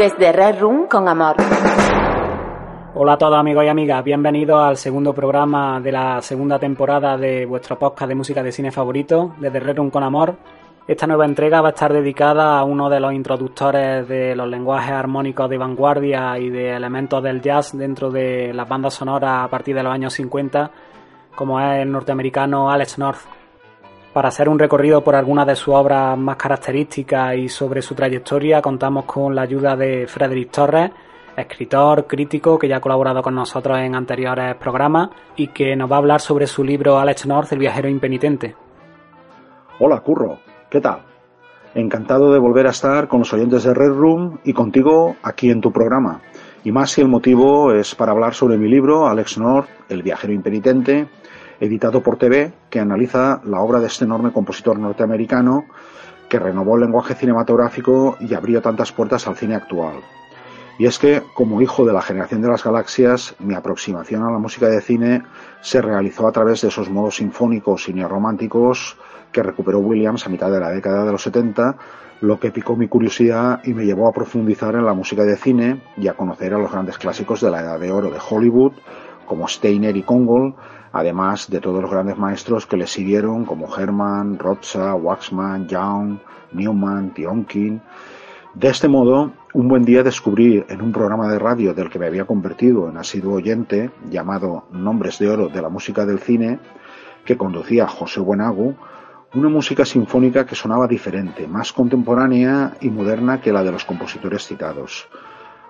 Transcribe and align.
Desde 0.00 0.32
Red 0.32 0.60
Room 0.60 0.86
con 0.88 1.08
amor. 1.08 1.36
Hola 2.92 3.12
a 3.12 3.18
todos 3.18 3.38
amigos 3.38 3.64
y 3.64 3.68
amigas, 3.68 4.02
bienvenidos 4.02 4.60
al 4.60 4.76
segundo 4.76 5.14
programa 5.14 5.80
de 5.80 5.92
la 5.92 6.20
segunda 6.22 6.58
temporada 6.58 7.16
de 7.16 7.46
vuestro 7.46 7.78
podcast 7.78 8.08
de 8.08 8.16
música 8.16 8.42
de 8.42 8.50
cine 8.50 8.72
favorito, 8.72 9.32
desde 9.38 9.60
Red 9.60 9.76
Room 9.76 9.90
con 9.90 10.02
amor. 10.02 10.34
Esta 10.88 11.06
nueva 11.06 11.24
entrega 11.24 11.60
va 11.60 11.68
a 11.68 11.70
estar 11.70 11.92
dedicada 11.92 12.58
a 12.58 12.64
uno 12.64 12.90
de 12.90 12.98
los 12.98 13.12
introductores 13.12 14.08
de 14.08 14.34
los 14.34 14.48
lenguajes 14.48 14.90
armónicos 14.90 15.48
de 15.48 15.56
vanguardia 15.56 16.36
y 16.36 16.50
de 16.50 16.70
elementos 16.70 17.22
del 17.22 17.40
jazz 17.40 17.78
dentro 17.78 18.10
de 18.10 18.52
las 18.52 18.68
bandas 18.68 18.94
sonoras 18.94 19.44
a 19.44 19.48
partir 19.48 19.76
de 19.76 19.84
los 19.84 19.92
años 19.92 20.12
50, 20.14 20.72
como 21.36 21.60
es 21.60 21.82
el 21.82 21.92
norteamericano 21.92 22.72
Alex 22.72 22.98
North. 22.98 23.20
Para 24.12 24.30
hacer 24.30 24.48
un 24.48 24.58
recorrido 24.58 25.04
por 25.04 25.14
algunas 25.14 25.46
de 25.46 25.54
sus 25.54 25.72
obras 25.72 26.18
más 26.18 26.34
características 26.34 27.36
y 27.36 27.48
sobre 27.48 27.82
su 27.82 27.94
trayectoria, 27.94 28.60
contamos 28.60 29.04
con 29.04 29.32
la 29.32 29.42
ayuda 29.42 29.76
de 29.76 30.08
Frederick 30.08 30.50
Torres, 30.50 30.90
escritor, 31.36 32.06
crítico, 32.06 32.58
que 32.58 32.68
ya 32.68 32.76
ha 32.76 32.80
colaborado 32.80 33.22
con 33.22 33.34
nosotros 33.34 33.78
en 33.78 33.94
anteriores 33.94 34.56
programas 34.56 35.10
y 35.36 35.48
que 35.48 35.76
nos 35.76 35.90
va 35.90 35.96
a 35.96 35.98
hablar 35.98 36.20
sobre 36.20 36.46
su 36.46 36.64
libro 36.64 36.98
Alex 36.98 37.26
North, 37.26 37.52
el 37.52 37.58
viajero 37.58 37.88
impenitente. 37.88 38.54
Hola, 39.78 40.00
Curro, 40.00 40.38
¿qué 40.68 40.80
tal? 40.80 41.00
Encantado 41.74 42.32
de 42.32 42.38
volver 42.38 42.66
a 42.66 42.70
estar 42.70 43.08
con 43.08 43.20
los 43.20 43.32
oyentes 43.32 43.64
de 43.64 43.74
Red 43.74 43.92
Room 43.92 44.38
y 44.44 44.52
contigo 44.52 45.16
aquí 45.22 45.50
en 45.50 45.60
tu 45.60 45.72
programa. 45.72 46.20
Y 46.64 46.72
más 46.72 46.90
si 46.90 47.00
el 47.00 47.08
motivo 47.08 47.72
es 47.72 47.94
para 47.94 48.12
hablar 48.12 48.34
sobre 48.34 48.58
mi 48.58 48.68
libro 48.68 49.06
Alex 49.06 49.38
North, 49.38 49.68
el 49.88 50.02
viajero 50.02 50.32
impenitente, 50.32 51.08
editado 51.60 52.02
por 52.02 52.16
TV, 52.16 52.52
que 52.68 52.80
analiza 52.80 53.40
la 53.44 53.60
obra 53.60 53.80
de 53.80 53.86
este 53.86 54.04
enorme 54.04 54.32
compositor 54.32 54.78
norteamericano 54.78 55.64
que 56.30 56.38
renovó 56.38 56.76
el 56.76 56.82
lenguaje 56.82 57.14
cinematográfico 57.14 58.16
y 58.20 58.32
abrió 58.34 58.62
tantas 58.62 58.92
puertas 58.92 59.26
al 59.26 59.36
cine 59.36 59.56
actual. 59.56 59.96
Y 60.80 60.86
es 60.86 60.98
que, 60.98 61.22
como 61.34 61.60
hijo 61.60 61.84
de 61.84 61.92
la 61.92 62.00
generación 62.00 62.40
de 62.40 62.48
las 62.48 62.64
galaxias, 62.64 63.34
mi 63.38 63.52
aproximación 63.52 64.22
a 64.22 64.30
la 64.30 64.38
música 64.38 64.66
de 64.66 64.80
cine 64.80 65.22
se 65.60 65.82
realizó 65.82 66.26
a 66.26 66.32
través 66.32 66.62
de 66.62 66.68
esos 66.68 66.88
modos 66.88 67.16
sinfónicos 67.16 67.90
y 67.90 67.92
neorrománticos 67.92 68.96
que 69.30 69.42
recuperó 69.42 69.80
Williams 69.80 70.24
a 70.24 70.30
mitad 70.30 70.50
de 70.50 70.58
la 70.58 70.70
década 70.70 71.04
de 71.04 71.12
los 71.12 71.22
70, 71.22 71.76
lo 72.22 72.40
que 72.40 72.50
picó 72.50 72.76
mi 72.76 72.88
curiosidad 72.88 73.60
y 73.62 73.74
me 73.74 73.84
llevó 73.84 74.08
a 74.08 74.12
profundizar 74.14 74.74
en 74.74 74.86
la 74.86 74.94
música 74.94 75.22
de 75.22 75.36
cine 75.36 75.82
y 75.98 76.08
a 76.08 76.14
conocer 76.14 76.54
a 76.54 76.58
los 76.58 76.72
grandes 76.72 76.96
clásicos 76.96 77.42
de 77.42 77.50
la 77.50 77.60
edad 77.60 77.78
de 77.78 77.92
oro 77.92 78.10
de 78.10 78.18
Hollywood, 78.18 78.72
como 79.26 79.48
Steiner 79.48 79.94
y 79.98 80.02
Kongol, 80.02 80.54
además 80.92 81.50
de 81.50 81.60
todos 81.60 81.82
los 81.82 81.90
grandes 81.90 82.16
maestros 82.16 82.64
que 82.64 82.78
le 82.78 82.86
siguieron 82.86 83.44
como 83.44 83.68
Herman, 83.76 84.38
Rocha, 84.38 84.94
Waxman, 84.94 85.68
Young, 85.68 86.20
Newman, 86.52 87.12
Tionkin. 87.12 87.82
De 88.54 88.68
este 88.68 88.88
modo, 88.88 89.32
un 89.52 89.68
buen 89.68 89.84
día 89.84 90.02
descubrí 90.02 90.64
en 90.68 90.80
un 90.80 90.92
programa 90.92 91.30
de 91.30 91.38
radio 91.38 91.74
del 91.74 91.90
que 91.90 91.98
me 91.98 92.06
había 92.06 92.24
convertido 92.24 92.88
en 92.88 92.96
asiduo 92.96 93.34
oyente, 93.34 93.90
llamado 94.08 94.64
Nombres 94.70 95.18
de 95.18 95.28
Oro 95.28 95.48
de 95.48 95.60
la 95.60 95.68
Música 95.68 96.06
del 96.06 96.20
Cine, 96.20 96.58
que 97.24 97.36
conducía 97.36 97.88
José 97.88 98.20
Buenagu, 98.20 98.76
una 99.34 99.48
música 99.48 99.84
sinfónica 99.84 100.46
que 100.46 100.54
sonaba 100.54 100.86
diferente, 100.86 101.46
más 101.46 101.72
contemporánea 101.72 102.74
y 102.80 102.90
moderna 102.90 103.40
que 103.40 103.52
la 103.52 103.62
de 103.62 103.72
los 103.72 103.84
compositores 103.84 104.46
citados. 104.46 105.08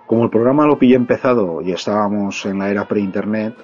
Como 0.07 0.25
el 0.25 0.31
programa 0.31 0.67
lo 0.67 0.79
pillé 0.79 0.97
empezado 0.97 1.63
y 1.63 1.73
estábamos 1.73 2.45
en 2.47 2.59
la 2.59 2.71
era 2.71 2.87
pre-internet, 2.87 3.55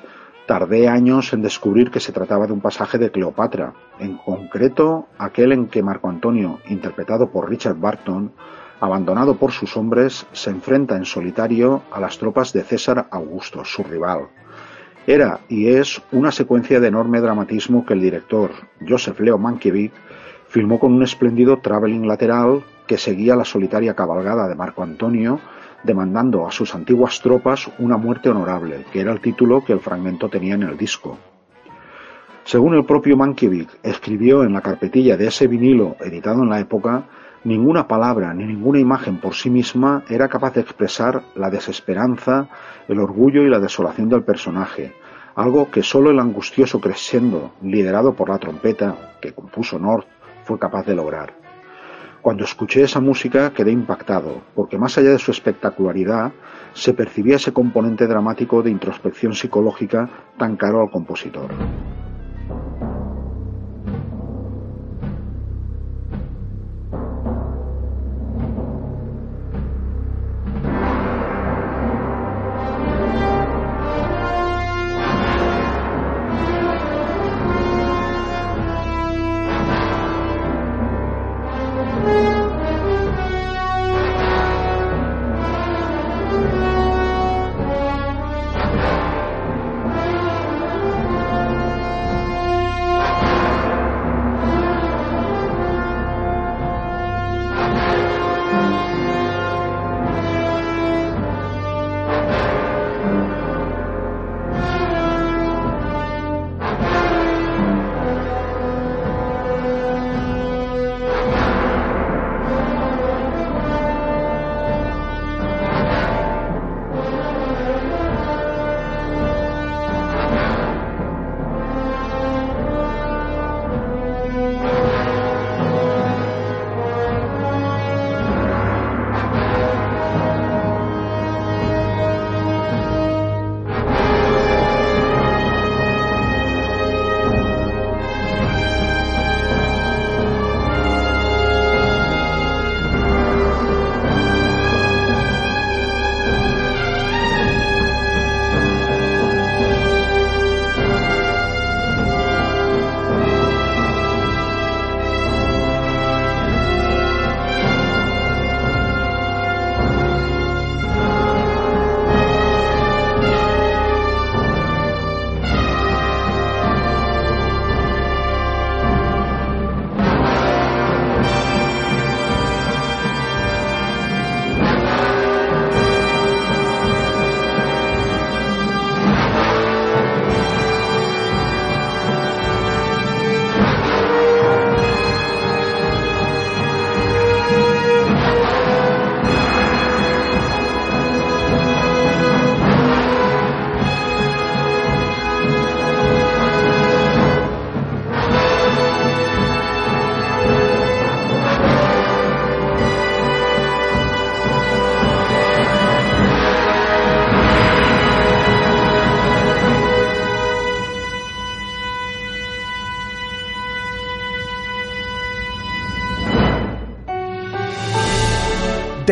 Tardé 0.46 0.86
años 0.86 1.32
en 1.32 1.42
descubrir 1.42 1.90
que 1.90 1.98
se 1.98 2.12
trataba 2.12 2.46
de 2.46 2.52
un 2.52 2.60
pasaje 2.60 2.98
de 2.98 3.10
Cleopatra, 3.10 3.74
en 3.98 4.16
concreto 4.16 5.08
aquel 5.18 5.50
en 5.50 5.66
que 5.66 5.82
Marco 5.82 6.08
Antonio, 6.08 6.60
interpretado 6.68 7.32
por 7.32 7.50
Richard 7.50 7.74
Barton, 7.74 8.30
abandonado 8.80 9.36
por 9.36 9.52
sus 9.52 9.76
hombres, 9.76 10.26
se 10.32 10.50
enfrenta 10.50 10.96
en 10.96 11.04
solitario 11.04 11.82
a 11.90 12.00
las 12.00 12.18
tropas 12.18 12.52
de 12.52 12.62
César 12.62 13.06
Augusto, 13.10 13.64
su 13.64 13.82
rival. 13.82 14.28
Era 15.06 15.40
y 15.48 15.68
es 15.68 16.02
una 16.12 16.32
secuencia 16.32 16.80
de 16.80 16.88
enorme 16.88 17.20
dramatismo 17.20 17.86
que 17.86 17.94
el 17.94 18.00
director 18.00 18.50
Joseph 18.86 19.20
Leo 19.20 19.38
Mankiewicz 19.38 19.94
filmó 20.48 20.78
con 20.78 20.92
un 20.92 21.02
espléndido 21.02 21.58
travelling 21.58 22.06
lateral 22.06 22.64
que 22.86 22.98
seguía 22.98 23.36
la 23.36 23.44
solitaria 23.44 23.94
cabalgada 23.94 24.48
de 24.48 24.54
Marco 24.54 24.82
Antonio 24.82 25.40
demandando 25.84 26.46
a 26.46 26.50
sus 26.50 26.74
antiguas 26.74 27.20
tropas 27.20 27.70
una 27.78 27.96
muerte 27.96 28.28
honorable, 28.28 28.84
que 28.92 29.00
era 29.00 29.12
el 29.12 29.20
título 29.20 29.64
que 29.64 29.72
el 29.72 29.80
fragmento 29.80 30.28
tenía 30.28 30.54
en 30.54 30.64
el 30.64 30.76
disco. 30.76 31.16
Según 32.44 32.74
el 32.74 32.84
propio 32.84 33.16
Mankiewicz 33.16 33.76
escribió 33.82 34.42
en 34.44 34.52
la 34.52 34.60
carpetilla 34.60 35.16
de 35.16 35.28
ese 35.28 35.46
vinilo 35.46 35.96
editado 36.00 36.42
en 36.42 36.50
la 36.50 36.60
época, 36.60 37.04
ninguna 37.46 37.86
palabra 37.86 38.34
ni 38.34 38.44
ninguna 38.44 38.80
imagen 38.80 39.18
por 39.18 39.34
sí 39.34 39.50
misma 39.50 40.02
era 40.08 40.28
capaz 40.28 40.54
de 40.54 40.62
expresar 40.62 41.22
la 41.36 41.48
desesperanza, 41.48 42.48
el 42.88 42.98
orgullo 42.98 43.42
y 43.42 43.48
la 43.48 43.60
desolación 43.60 44.08
del 44.08 44.24
personaje, 44.24 44.94
algo 45.36 45.70
que 45.70 45.84
solo 45.84 46.10
el 46.10 46.18
angustioso 46.18 46.80
crescendo, 46.80 47.52
liderado 47.62 48.14
por 48.14 48.30
la 48.30 48.38
trompeta 48.38 49.12
que 49.20 49.32
compuso 49.32 49.78
North, 49.78 50.08
fue 50.42 50.58
capaz 50.58 50.86
de 50.86 50.96
lograr. 50.96 51.34
Cuando 52.20 52.42
escuché 52.42 52.82
esa 52.82 52.98
música 52.98 53.52
quedé 53.52 53.70
impactado, 53.70 54.42
porque 54.56 54.76
más 54.76 54.98
allá 54.98 55.10
de 55.10 55.20
su 55.20 55.30
espectacularidad, 55.30 56.32
se 56.72 56.94
percibía 56.94 57.36
ese 57.36 57.52
componente 57.52 58.08
dramático 58.08 58.60
de 58.64 58.72
introspección 58.72 59.34
psicológica 59.34 60.10
tan 60.36 60.56
caro 60.56 60.82
al 60.82 60.90
compositor. 60.90 61.52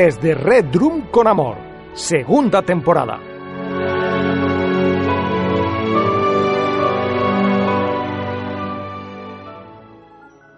Desde 0.05 0.35
Red 0.35 0.67
Room 0.75 1.07
con 1.11 1.27
Amor, 1.27 1.57
segunda 1.95 2.61
temporada. 2.61 3.19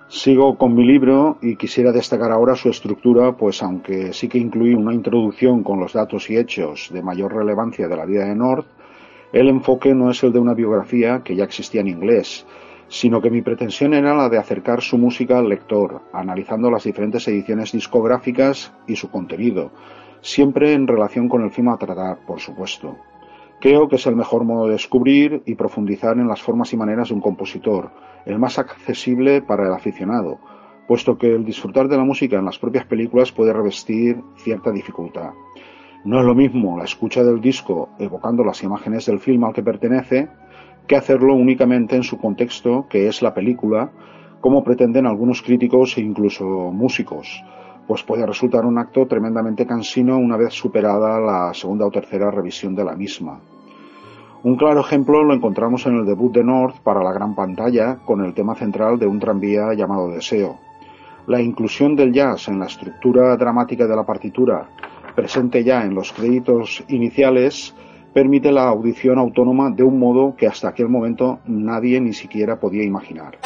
Sigo 0.08 0.58
con 0.58 0.74
mi 0.74 0.84
libro 0.84 1.38
y 1.40 1.54
quisiera 1.54 1.92
destacar 1.92 2.32
ahora 2.32 2.56
su 2.56 2.70
estructura, 2.70 3.36
pues 3.36 3.62
aunque 3.62 4.12
sí 4.12 4.28
que 4.28 4.38
incluí 4.38 4.74
una 4.74 4.92
introducción 4.92 5.62
con 5.62 5.78
los 5.78 5.92
datos 5.92 6.28
y 6.28 6.36
hechos 6.36 6.90
de 6.92 7.00
mayor 7.00 7.32
relevancia 7.32 7.86
de 7.86 7.96
la 7.96 8.04
vida 8.04 8.24
de 8.24 8.34
North, 8.34 8.66
el 9.32 9.48
enfoque 9.48 9.94
no 9.94 10.10
es 10.10 10.20
el 10.24 10.32
de 10.32 10.40
una 10.40 10.54
biografía 10.54 11.22
que 11.22 11.36
ya 11.36 11.44
existía 11.44 11.82
en 11.82 11.86
inglés, 11.86 12.44
sino 12.88 13.20
que 13.20 13.30
mi 13.30 13.42
pretensión 13.42 13.94
era 13.94 14.14
la 14.14 14.28
de 14.28 14.38
acercar 14.38 14.80
su 14.80 14.98
música 14.98 15.38
al 15.38 15.48
lector, 15.48 16.02
analizando 16.12 16.70
las 16.70 16.84
diferentes 16.84 17.26
ediciones 17.28 17.72
discográficas 17.72 18.72
y 18.86 18.96
su 18.96 19.10
contenido, 19.10 19.72
siempre 20.20 20.72
en 20.72 20.86
relación 20.86 21.28
con 21.28 21.42
el 21.42 21.50
film 21.50 21.68
a 21.68 21.78
tratar, 21.78 22.18
por 22.26 22.40
supuesto. 22.40 22.96
Creo 23.60 23.88
que 23.88 23.96
es 23.96 24.06
el 24.06 24.16
mejor 24.16 24.44
modo 24.44 24.66
de 24.66 24.72
descubrir 24.72 25.42
y 25.46 25.54
profundizar 25.54 26.18
en 26.18 26.28
las 26.28 26.42
formas 26.42 26.72
y 26.72 26.76
maneras 26.76 27.08
de 27.08 27.14
un 27.14 27.20
compositor, 27.20 27.90
el 28.26 28.38
más 28.38 28.58
accesible 28.58 29.40
para 29.40 29.66
el 29.66 29.72
aficionado, 29.72 30.38
puesto 30.86 31.16
que 31.18 31.34
el 31.34 31.44
disfrutar 31.44 31.88
de 31.88 31.96
la 31.96 32.04
música 32.04 32.38
en 32.38 32.44
las 32.44 32.58
propias 32.58 32.84
películas 32.84 33.32
puede 33.32 33.52
revestir 33.52 34.22
cierta 34.36 34.70
dificultad. 34.70 35.30
No 36.04 36.20
es 36.20 36.24
lo 36.24 36.34
mismo 36.34 36.78
la 36.78 36.84
escucha 36.84 37.24
del 37.24 37.40
disco 37.40 37.88
evocando 37.98 38.44
las 38.44 38.62
imágenes 38.62 39.06
del 39.06 39.18
film 39.18 39.42
al 39.44 39.52
que 39.52 39.62
pertenece 39.62 40.28
que 40.86 40.96
hacerlo 40.96 41.34
únicamente 41.34 41.96
en 41.96 42.02
su 42.02 42.18
contexto, 42.18 42.86
que 42.88 43.08
es 43.08 43.22
la 43.22 43.34
película, 43.34 43.90
como 44.40 44.62
pretenden 44.62 45.06
algunos 45.06 45.42
críticos 45.42 45.96
e 45.98 46.02
incluso 46.02 46.44
músicos, 46.44 47.42
pues 47.86 48.02
puede 48.02 48.26
resultar 48.26 48.64
un 48.64 48.78
acto 48.78 49.06
tremendamente 49.06 49.66
cansino 49.66 50.18
una 50.18 50.36
vez 50.36 50.52
superada 50.52 51.20
la 51.20 51.54
segunda 51.54 51.86
o 51.86 51.90
tercera 51.90 52.30
revisión 52.30 52.74
de 52.74 52.84
la 52.84 52.94
misma. 52.94 53.40
Un 54.42 54.56
claro 54.56 54.80
ejemplo 54.80 55.24
lo 55.24 55.34
encontramos 55.34 55.86
en 55.86 55.96
el 55.96 56.06
debut 56.06 56.32
de 56.32 56.44
North 56.44 56.76
para 56.82 57.02
la 57.02 57.12
gran 57.12 57.34
pantalla 57.34 57.96
con 58.04 58.24
el 58.24 58.34
tema 58.34 58.54
central 58.54 58.98
de 58.98 59.06
un 59.06 59.18
tranvía 59.18 59.74
llamado 59.74 60.10
Deseo. 60.10 60.58
La 61.26 61.40
inclusión 61.40 61.96
del 61.96 62.12
jazz 62.12 62.46
en 62.46 62.60
la 62.60 62.66
estructura 62.66 63.36
dramática 63.36 63.86
de 63.88 63.96
la 63.96 64.04
partitura, 64.04 64.68
presente 65.16 65.64
ya 65.64 65.82
en 65.82 65.94
los 65.94 66.12
créditos 66.12 66.84
iniciales, 66.86 67.74
permite 68.16 68.50
la 68.50 68.66
audición 68.66 69.18
autónoma 69.18 69.70
de 69.70 69.82
un 69.82 69.98
modo 69.98 70.34
que 70.36 70.46
hasta 70.46 70.68
aquel 70.68 70.88
momento 70.88 71.40
nadie 71.44 72.00
ni 72.00 72.14
siquiera 72.14 72.58
podía 72.58 72.82
imaginar. 72.82 73.36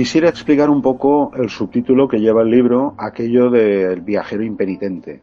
Quisiera 0.00 0.30
explicar 0.30 0.70
un 0.70 0.80
poco 0.80 1.30
el 1.36 1.50
subtítulo 1.50 2.08
que 2.08 2.20
lleva 2.20 2.40
el 2.40 2.50
libro, 2.50 2.94
aquello 2.96 3.50
del 3.50 4.00
viajero 4.00 4.42
impenitente. 4.42 5.20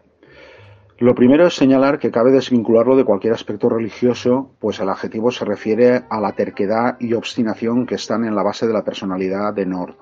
Lo 1.00 1.16
primero 1.16 1.48
es 1.48 1.56
señalar 1.56 1.98
que 1.98 2.12
cabe 2.12 2.30
desvincularlo 2.30 2.96
de 2.96 3.04
cualquier 3.04 3.34
aspecto 3.34 3.70
religioso, 3.70 4.52
pues 4.60 4.80
el 4.80 4.90
adjetivo 4.90 5.32
se 5.32 5.46
refiere 5.46 6.04
a 6.08 6.22
la 6.22 6.34
terquedad 6.34 6.96
y 7.00 7.14
obstinación 7.14 7.88
que 7.88 7.96
están 7.96 8.24
en 8.24 8.36
la 8.36 8.44
base 8.44 8.68
de 8.68 8.74
la 8.74 8.84
personalidad 8.84 9.52
de 9.52 9.66
North, 9.66 9.98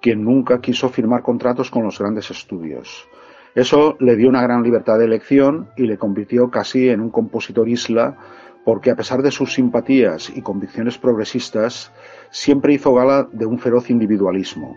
quien 0.00 0.22
nunca 0.22 0.60
quiso 0.60 0.90
firmar 0.90 1.22
contratos 1.22 1.68
con 1.68 1.82
los 1.82 1.98
grandes 1.98 2.30
estudios. 2.30 3.08
Eso 3.56 3.96
le 3.98 4.14
dio 4.14 4.28
una 4.28 4.42
gran 4.42 4.62
libertad 4.62 4.96
de 4.96 5.06
elección 5.06 5.70
y 5.76 5.88
le 5.88 5.98
convirtió 5.98 6.52
casi 6.52 6.88
en 6.88 7.00
un 7.00 7.10
compositor 7.10 7.68
isla, 7.68 8.16
porque 8.64 8.90
a 8.90 8.96
pesar 8.96 9.22
de 9.22 9.30
sus 9.30 9.54
simpatías 9.54 10.30
y 10.34 10.42
convicciones 10.42 10.98
progresistas, 10.98 11.92
siempre 12.30 12.72
hizo 12.72 12.94
gala 12.94 13.28
de 13.30 13.46
un 13.46 13.58
feroz 13.58 13.90
individualismo. 13.90 14.76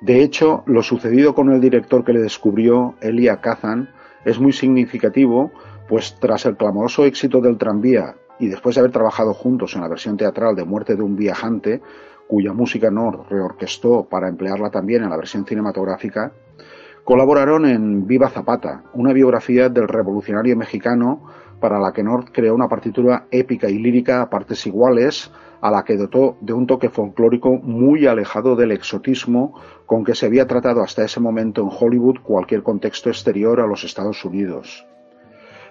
De 0.00 0.22
hecho, 0.22 0.62
lo 0.66 0.82
sucedido 0.82 1.34
con 1.34 1.50
el 1.50 1.60
director 1.60 2.04
que 2.04 2.12
le 2.12 2.20
descubrió, 2.20 2.96
Elia 3.00 3.40
Kazan, 3.40 3.90
es 4.24 4.38
muy 4.38 4.52
significativo, 4.52 5.52
pues 5.88 6.16
tras 6.20 6.46
el 6.46 6.56
clamoroso 6.56 7.04
éxito 7.04 7.40
del 7.40 7.58
tranvía 7.58 8.16
y 8.38 8.48
después 8.48 8.74
de 8.74 8.80
haber 8.80 8.92
trabajado 8.92 9.32
juntos 9.32 9.74
en 9.74 9.80
la 9.80 9.88
versión 9.88 10.16
teatral 10.16 10.54
de 10.56 10.64
Muerte 10.64 10.96
de 10.96 11.02
un 11.02 11.16
viajante, 11.16 11.80
cuya 12.26 12.52
música 12.52 12.90
Nord 12.90 13.28
reorquestó 13.30 14.04
para 14.04 14.28
emplearla 14.28 14.70
también 14.70 15.04
en 15.04 15.10
la 15.10 15.16
versión 15.16 15.46
cinematográfica, 15.46 16.32
colaboraron 17.04 17.66
en 17.66 18.06
Viva 18.06 18.28
Zapata, 18.28 18.82
una 18.92 19.12
biografía 19.12 19.68
del 19.68 19.86
revolucionario 19.86 20.56
mexicano 20.56 21.22
para 21.60 21.78
la 21.78 21.92
que 21.92 22.02
Nord 22.02 22.30
creó 22.32 22.54
una 22.54 22.68
partitura 22.68 23.26
épica 23.30 23.68
y 23.68 23.78
lírica 23.78 24.22
a 24.22 24.30
partes 24.30 24.66
iguales, 24.66 25.32
a 25.60 25.70
la 25.70 25.84
que 25.84 25.96
dotó 25.96 26.36
de 26.40 26.52
un 26.52 26.66
toque 26.66 26.90
folclórico 26.90 27.56
muy 27.56 28.06
alejado 28.06 28.56
del 28.56 28.72
exotismo 28.72 29.54
con 29.86 30.04
que 30.04 30.14
se 30.14 30.26
había 30.26 30.46
tratado 30.46 30.82
hasta 30.82 31.04
ese 31.04 31.20
momento 31.20 31.62
en 31.62 31.70
Hollywood 31.70 32.20
cualquier 32.22 32.62
contexto 32.62 33.08
exterior 33.08 33.60
a 33.60 33.66
los 33.66 33.84
Estados 33.84 34.24
Unidos. 34.24 34.86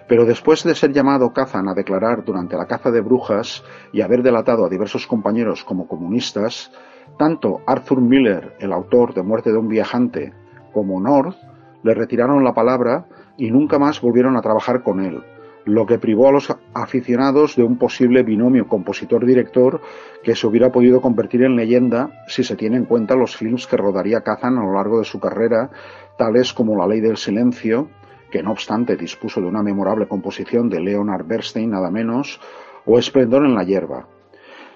Pero 0.08 0.24
después 0.24 0.62
de 0.64 0.74
ser 0.74 0.92
llamado 0.92 1.32
Kazan 1.32 1.68
a 1.68 1.74
declarar 1.74 2.24
durante 2.24 2.56
la 2.56 2.66
caza 2.66 2.90
de 2.90 3.00
brujas 3.00 3.64
y 3.92 4.02
haber 4.02 4.22
delatado 4.22 4.64
a 4.64 4.68
diversos 4.68 5.06
compañeros 5.06 5.64
como 5.64 5.88
comunistas, 5.88 6.70
tanto 7.18 7.60
Arthur 7.66 8.00
Miller, 8.00 8.54
el 8.60 8.72
autor 8.72 9.14
de 9.14 9.22
Muerte 9.22 9.50
de 9.50 9.58
un 9.58 9.68
viajante, 9.68 10.32
como 10.72 11.00
North 11.00 11.36
le 11.82 11.94
retiraron 11.94 12.44
la 12.44 12.54
palabra 12.54 13.06
y 13.36 13.50
nunca 13.50 13.78
más 13.78 14.00
volvieron 14.00 14.36
a 14.36 14.42
trabajar 14.42 14.82
con 14.82 15.00
él, 15.00 15.22
lo 15.66 15.84
que 15.84 15.98
privó 15.98 16.28
a 16.28 16.32
los 16.32 16.56
aficionados 16.74 17.56
de 17.56 17.64
un 17.64 17.76
posible 17.76 18.22
binomio 18.22 18.68
compositor-director 18.68 19.82
que 20.22 20.36
se 20.36 20.46
hubiera 20.46 20.70
podido 20.70 21.00
convertir 21.00 21.42
en 21.42 21.56
leyenda 21.56 22.24
si 22.28 22.44
se 22.44 22.54
tiene 22.54 22.76
en 22.76 22.84
cuenta 22.84 23.16
los 23.16 23.36
films 23.36 23.66
que 23.66 23.76
rodaría 23.76 24.22
Kazan 24.22 24.58
a 24.58 24.64
lo 24.64 24.72
largo 24.72 25.00
de 25.00 25.04
su 25.04 25.18
carrera, 25.18 25.70
tales 26.16 26.52
como 26.52 26.76
La 26.76 26.86
Ley 26.86 27.00
del 27.00 27.16
Silencio, 27.16 27.90
que 28.30 28.44
no 28.44 28.52
obstante 28.52 28.96
dispuso 28.96 29.40
de 29.40 29.48
una 29.48 29.62
memorable 29.62 30.06
composición 30.06 30.68
de 30.68 30.80
Leonard 30.80 31.26
Bernstein 31.26 31.70
nada 31.70 31.90
menos, 31.90 32.40
o 32.84 32.98
Esplendor 32.98 33.44
en 33.44 33.56
la 33.56 33.64
hierba. 33.64 34.06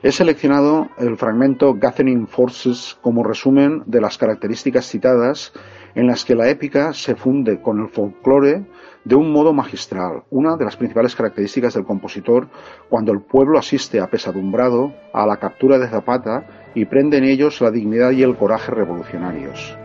He 0.02 0.10
seleccionado 0.10 0.88
el 0.98 1.16
fragmento 1.16 1.74
Gathering 1.74 2.26
Forces 2.26 2.98
como 3.00 3.22
resumen 3.22 3.84
de 3.86 4.00
las 4.00 4.18
características 4.18 4.86
citadas 4.86 5.52
en 5.94 6.06
las 6.06 6.24
que 6.24 6.34
la 6.34 6.48
épica 6.48 6.92
se 6.92 7.14
funde 7.14 7.60
con 7.60 7.80
el 7.80 7.88
folclore 7.88 8.64
de 9.04 9.14
un 9.14 9.32
modo 9.32 9.52
magistral, 9.52 10.24
una 10.30 10.56
de 10.56 10.64
las 10.64 10.76
principales 10.76 11.14
características 11.14 11.74
del 11.74 11.84
compositor 11.84 12.48
cuando 12.88 13.12
el 13.12 13.20
pueblo 13.22 13.58
asiste 13.58 14.00
apesadumbrado 14.00 14.94
a 15.12 15.26
la 15.26 15.38
captura 15.38 15.78
de 15.78 15.88
Zapata 15.88 16.70
y 16.74 16.84
prende 16.84 17.18
en 17.18 17.24
ellos 17.24 17.60
la 17.60 17.70
dignidad 17.70 18.10
y 18.10 18.22
el 18.22 18.36
coraje 18.36 18.70
revolucionarios. 18.72 19.79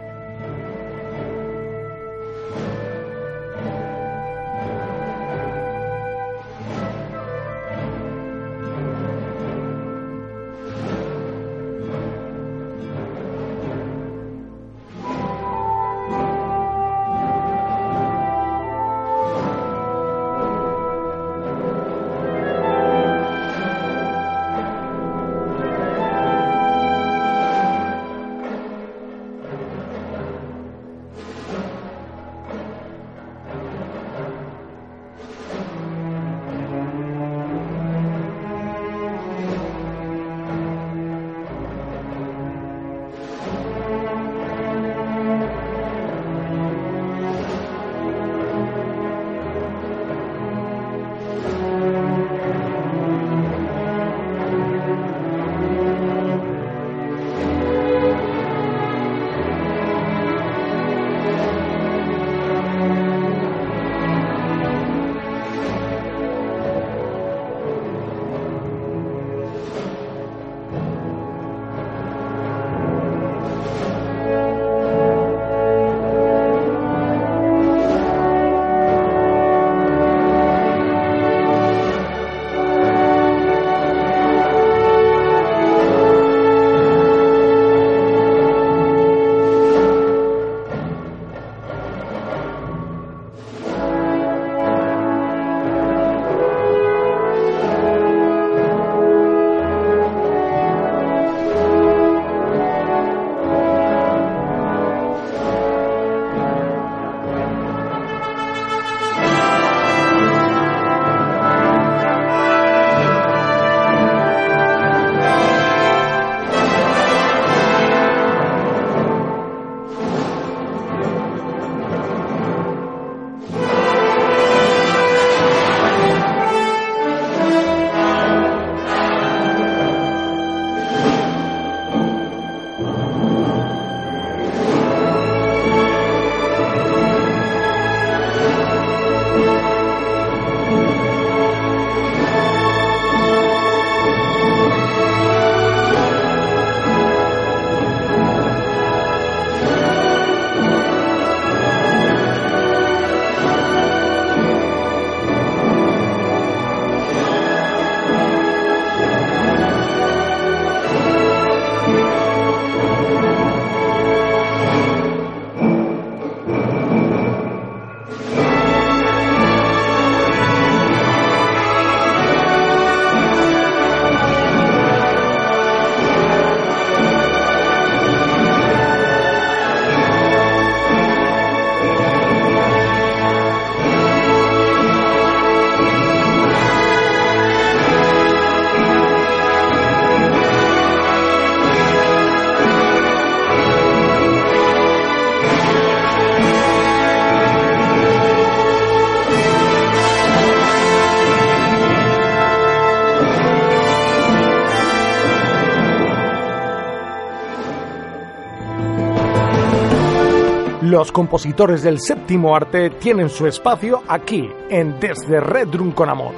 Los 210.95 211.11
compositores 211.11 211.83
del 211.83 211.99
séptimo 211.99 212.55
arte 212.55 212.89
tienen 212.89 213.27
su 213.27 213.45
espacio 213.45 214.03
aquí, 214.07 214.49
en 214.69 214.97
Desde 214.97 215.41
Red 215.41 215.67
Drum 215.67 215.91
con 215.91 216.07
Amor. 216.07 216.31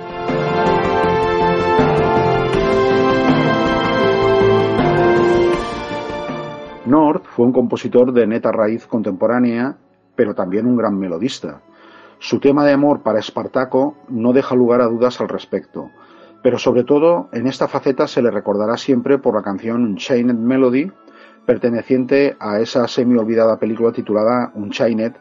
North 6.87 7.25
fue 7.25 7.45
un 7.45 7.53
compositor 7.53 8.11
de 8.11 8.25
neta 8.25 8.51
raíz 8.51 8.87
contemporánea, 8.87 9.77
pero 10.15 10.33
también 10.33 10.65
un 10.65 10.75
gran 10.75 10.97
melodista. 10.97 11.61
Su 12.17 12.39
tema 12.39 12.65
de 12.65 12.73
amor 12.73 13.03
para 13.03 13.19
Espartaco 13.19 13.95
no 14.09 14.33
deja 14.33 14.55
lugar 14.55 14.81
a 14.81 14.87
dudas 14.87 15.21
al 15.21 15.29
respecto, 15.29 15.91
pero 16.41 16.57
sobre 16.57 16.83
todo 16.83 17.29
en 17.31 17.45
esta 17.45 17.67
faceta 17.67 18.07
se 18.07 18.23
le 18.23 18.31
recordará 18.31 18.75
siempre 18.77 19.19
por 19.19 19.35
la 19.35 19.43
canción 19.43 19.83
Unchained 19.83 20.33
Melody, 20.33 20.91
perteneciente 21.47 22.35
a 22.39 22.59
esa 22.59 22.87
semi-olvidada 22.89 23.57
película 23.57 23.93
titulada 23.93 24.51
Unchained, 24.53 25.13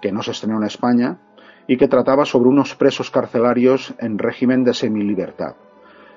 que 0.00 0.10
no 0.10 0.22
se 0.22 0.30
estrenó 0.30 0.56
en 0.56 0.64
España, 0.64 1.18
y 1.66 1.76
que 1.76 1.88
trataba 1.88 2.24
sobre 2.24 2.48
unos 2.48 2.74
presos 2.74 3.10
carcelarios 3.10 3.94
en 3.98 4.18
régimen 4.18 4.64
de 4.64 4.72
semilibertad. 4.72 5.56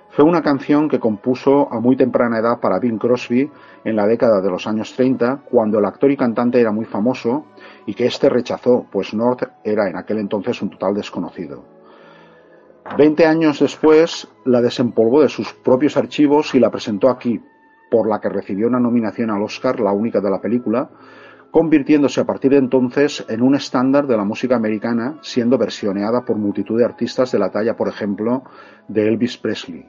Fue 0.10 0.24
una 0.24 0.42
canción 0.42 0.88
que 0.88 1.00
compuso 1.00 1.72
a 1.72 1.82
muy 1.82 1.98
temprana 1.98 2.40
edad 2.40 2.60
para 2.62 2.80
Bing 2.80 2.98
Crosby 2.98 3.52
en 3.84 3.96
la 3.98 4.08
década 4.08 4.42
de 4.42 4.50
los 4.50 4.66
años 4.66 4.94
30, 4.94 5.42
cuando 5.52 5.80
el 5.80 5.86
actor 5.86 6.10
y 6.12 6.18
cantante 6.18 6.62
era 6.62 6.72
muy 6.72 6.86
famoso 6.86 7.46
y 7.86 7.94
que 7.94 8.06
éste 8.06 8.30
rechazó, 8.30 8.86
pues 8.90 9.14
North 9.14 9.44
era 9.66 9.90
en 9.90 9.98
aquel 9.98 10.20
entonces 10.20 10.62
un 10.62 10.70
total 10.70 10.96
desconocido. 10.96 11.66
Veinte 12.98 13.26
años 13.26 13.60
después 13.60 14.30
la 14.46 14.62
desempolvó 14.62 15.22
de 15.22 15.30
sus 15.30 15.54
propios 15.54 15.98
archivos 15.98 16.56
y 16.56 16.60
la 16.60 16.72
presentó 16.72 17.10
aquí, 17.10 17.42
por 17.90 18.08
la 18.08 18.20
que 18.20 18.30
recibió 18.30 18.68
una 18.68 18.80
nominación 18.80 19.30
al 19.30 19.42
Oscar, 19.42 19.80
la 19.80 19.92
única 19.92 20.22
de 20.22 20.30
la 20.30 20.42
película, 20.42 20.90
convirtiéndose 21.52 22.22
a 22.22 22.26
partir 22.26 22.52
de 22.52 22.58
entonces 22.58 23.26
en 23.30 23.42
un 23.42 23.56
estándar 23.56 24.08
de 24.08 24.18
la 24.18 24.26
música 24.26 24.56
americana, 24.56 25.18
siendo 25.22 25.58
versioneada 25.58 26.26
por 26.26 26.38
multitud 26.38 26.78
de 26.78 26.86
artistas 26.86 27.32
de 27.32 27.40
la 27.40 27.50
talla, 27.50 27.76
por 27.76 27.88
ejemplo, 27.88 28.44
de 28.88 29.08
Elvis 29.08 29.38
Presley. 29.38 29.86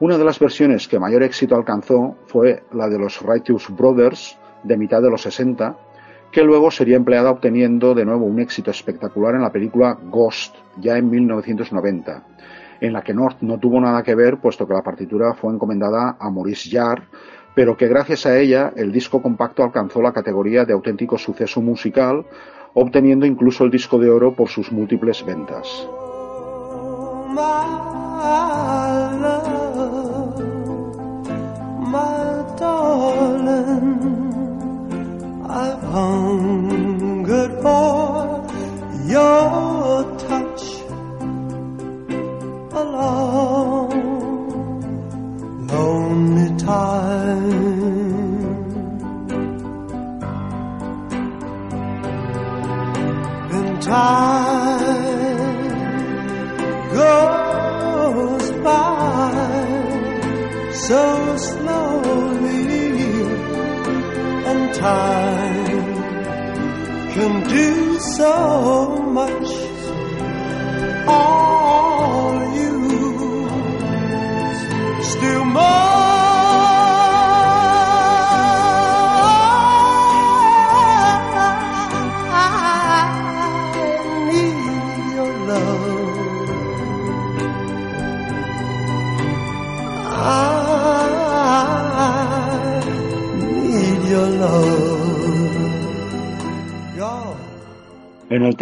Una 0.00 0.16
de 0.16 0.24
las 0.24 0.38
versiones 0.38 0.88
que 0.88 0.98
mayor 0.98 1.22
éxito 1.22 1.54
alcanzó 1.54 2.16
fue 2.26 2.62
la 2.72 2.88
de 2.88 2.98
los 2.98 3.20
Righteous 3.20 3.68
Brothers 3.76 4.38
de 4.62 4.76
mitad 4.78 5.02
de 5.02 5.10
los 5.10 5.22
60, 5.22 5.76
que 6.32 6.42
luego 6.42 6.70
sería 6.70 6.96
empleada 6.96 7.30
obteniendo 7.30 7.94
de 7.94 8.04
nuevo 8.04 8.24
un 8.24 8.40
éxito 8.40 8.70
espectacular 8.70 9.34
en 9.34 9.42
la 9.42 9.52
película 9.52 9.98
Ghost, 10.10 10.54
ya 10.78 10.96
en 10.96 11.10
1990, 11.10 12.24
en 12.80 12.92
la 12.92 13.02
que 13.02 13.14
North 13.14 13.38
no 13.40 13.58
tuvo 13.58 13.80
nada 13.80 14.02
que 14.02 14.14
ver, 14.14 14.38
puesto 14.38 14.66
que 14.66 14.74
la 14.74 14.82
partitura 14.82 15.34
fue 15.34 15.52
encomendada 15.52 16.16
a 16.18 16.30
Maurice 16.30 16.70
Jarre, 16.70 17.04
pero 17.54 17.76
que 17.76 17.88
gracias 17.88 18.26
a 18.26 18.38
ella 18.38 18.72
el 18.76 18.92
disco 18.92 19.20
compacto 19.20 19.62
alcanzó 19.62 20.00
la 20.00 20.12
categoría 20.12 20.64
de 20.64 20.72
auténtico 20.72 21.18
suceso 21.18 21.60
musical, 21.60 22.24
obteniendo 22.74 23.26
incluso 23.26 23.64
el 23.64 23.70
disco 23.70 23.98
de 23.98 24.10
oro 24.10 24.34
por 24.34 24.48
sus 24.48 24.70
múltiples 24.72 25.24
ventas. 25.24 25.88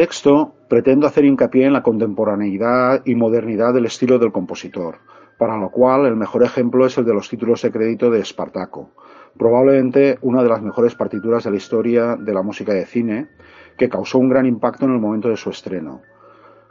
Texto 0.09 0.55
pretendo 0.71 1.07
hacer 1.07 1.27
hincapié 1.27 1.66
en 1.66 1.75
la 1.75 1.83
contemporaneidad 1.83 3.03
y 3.05 3.14
modernidad 3.14 3.75
del 3.75 3.85
estilo 3.85 4.18
del 4.18 4.33
compositor, 4.33 5.01
para 5.37 5.59
lo 5.59 5.71
cual 5.71 6.07
el 6.07 6.16
mejor 6.16 6.42
ejemplo 6.44 6.87
es 6.87 6.97
el 6.97 7.05
de 7.05 7.12
los 7.12 7.29
títulos 7.29 7.61
de 7.61 7.71
crédito 7.71 8.11
de 8.11 8.21
Espartaco, 8.21 8.88
probablemente 9.37 10.18
una 10.23 10.42
de 10.42 10.49
las 10.49 10.62
mejores 10.62 10.94
partituras 10.94 11.44
de 11.44 11.51
la 11.51 11.59
historia 11.59 12.16
de 12.16 12.33
la 12.33 12.40
música 12.40 12.73
de 12.73 12.87
cine, 12.87 13.29
que 13.77 13.90
causó 13.90 14.18
un 14.18 14.31
gran 14.31 14.47
impacto 14.47 14.87
en 14.87 14.92
el 14.92 14.99
momento 14.99 15.29
de 15.29 15.37
su 15.37 15.51
estreno. 15.51 16.01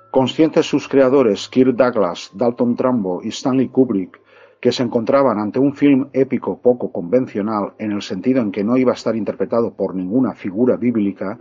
Conscientes 0.09 0.65
sus 0.65 0.87
creadores, 0.87 1.47
Kirk 1.47 1.75
Douglas, 1.75 2.31
Dalton 2.33 2.75
Trumbo 2.75 3.21
y 3.21 3.27
Stanley 3.27 3.67
Kubrick, 3.67 4.19
que 4.59 4.71
se 4.71 4.81
encontraban 4.81 5.37
ante 5.37 5.59
un 5.59 5.75
film 5.75 6.09
épico 6.13 6.59
poco 6.59 6.91
convencional 6.91 7.73
en 7.77 7.91
el 7.91 8.01
sentido 8.01 8.41
en 8.41 8.51
que 8.51 8.63
no 8.63 8.77
iba 8.77 8.93
a 8.93 8.95
estar 8.95 9.15
interpretado 9.15 9.75
por 9.75 9.93
ninguna 9.93 10.33
figura 10.33 10.75
bíblica, 10.75 11.37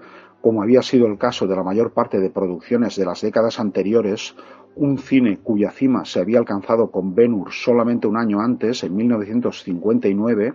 como 0.47 0.63
había 0.63 0.81
sido 0.81 1.09
el 1.09 1.19
caso 1.19 1.49
de 1.49 1.57
la 1.57 1.65
mayor 1.65 1.91
parte 1.91 2.21
de 2.21 2.31
producciones 2.31 2.95
de 2.95 3.05
las 3.05 3.21
décadas 3.21 3.59
anteriores, 3.59 4.37
un 4.77 4.97
cine 4.97 5.41
cuya 5.43 5.73
cima 5.73 6.05
se 6.05 6.21
había 6.21 6.39
alcanzado 6.39 6.93
con 6.93 7.17
Ben 7.17 7.35
Hur 7.35 7.51
solamente 7.51 8.07
un 8.07 8.17
año 8.17 8.41
antes, 8.41 8.85
en 8.85 8.95
1959, 8.95 10.55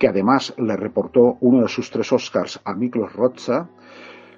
que 0.00 0.08
además 0.08 0.52
le 0.58 0.76
reportó 0.76 1.36
uno 1.42 1.62
de 1.62 1.68
sus 1.68 1.92
tres 1.92 2.12
Oscars 2.12 2.60
a 2.64 2.74
Miklos 2.74 3.12
Rozsa, 3.12 3.70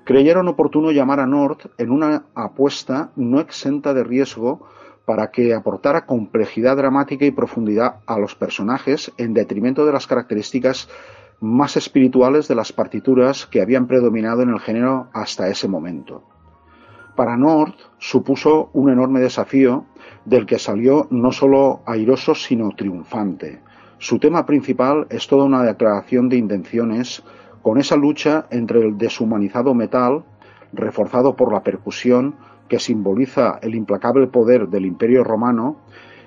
creyeron 0.04 0.48
oportuno 0.48 0.90
llamar 0.90 1.20
a 1.20 1.26
North 1.26 1.70
en 1.78 1.90
una 1.90 2.26
apuesta 2.34 3.12
no 3.16 3.40
exenta 3.40 3.94
de 3.94 4.04
riesgo 4.04 4.66
para 5.06 5.30
que 5.30 5.54
aportara 5.54 6.04
complejidad 6.04 6.76
dramática 6.76 7.24
y 7.24 7.30
profundidad 7.30 8.00
a 8.06 8.18
los 8.18 8.34
personajes 8.34 9.10
en 9.16 9.32
detrimento 9.32 9.86
de 9.86 9.92
las 9.92 10.06
características 10.06 10.90
más 11.42 11.76
espirituales 11.76 12.46
de 12.46 12.54
las 12.54 12.72
partituras 12.72 13.46
que 13.46 13.60
habían 13.60 13.88
predominado 13.88 14.42
en 14.42 14.50
el 14.50 14.60
género 14.60 15.08
hasta 15.12 15.48
ese 15.48 15.66
momento. 15.66 16.22
Para 17.16 17.36
North 17.36 17.74
supuso 17.98 18.70
un 18.72 18.90
enorme 18.90 19.20
desafío 19.20 19.84
del 20.24 20.46
que 20.46 20.60
salió 20.60 21.08
no 21.10 21.32
solo 21.32 21.82
airoso 21.84 22.34
sino 22.36 22.70
triunfante. 22.70 23.60
Su 23.98 24.20
tema 24.20 24.46
principal 24.46 25.06
es 25.10 25.26
toda 25.26 25.44
una 25.44 25.64
declaración 25.64 26.28
de 26.28 26.36
intenciones 26.36 27.24
con 27.60 27.78
esa 27.78 27.96
lucha 27.96 28.46
entre 28.50 28.80
el 28.80 28.96
deshumanizado 28.96 29.74
metal, 29.74 30.24
reforzado 30.72 31.34
por 31.34 31.52
la 31.52 31.62
percusión, 31.62 32.36
que 32.68 32.78
simboliza 32.78 33.58
el 33.62 33.74
implacable 33.74 34.28
poder 34.28 34.68
del 34.68 34.86
Imperio 34.86 35.24
romano, 35.24 35.76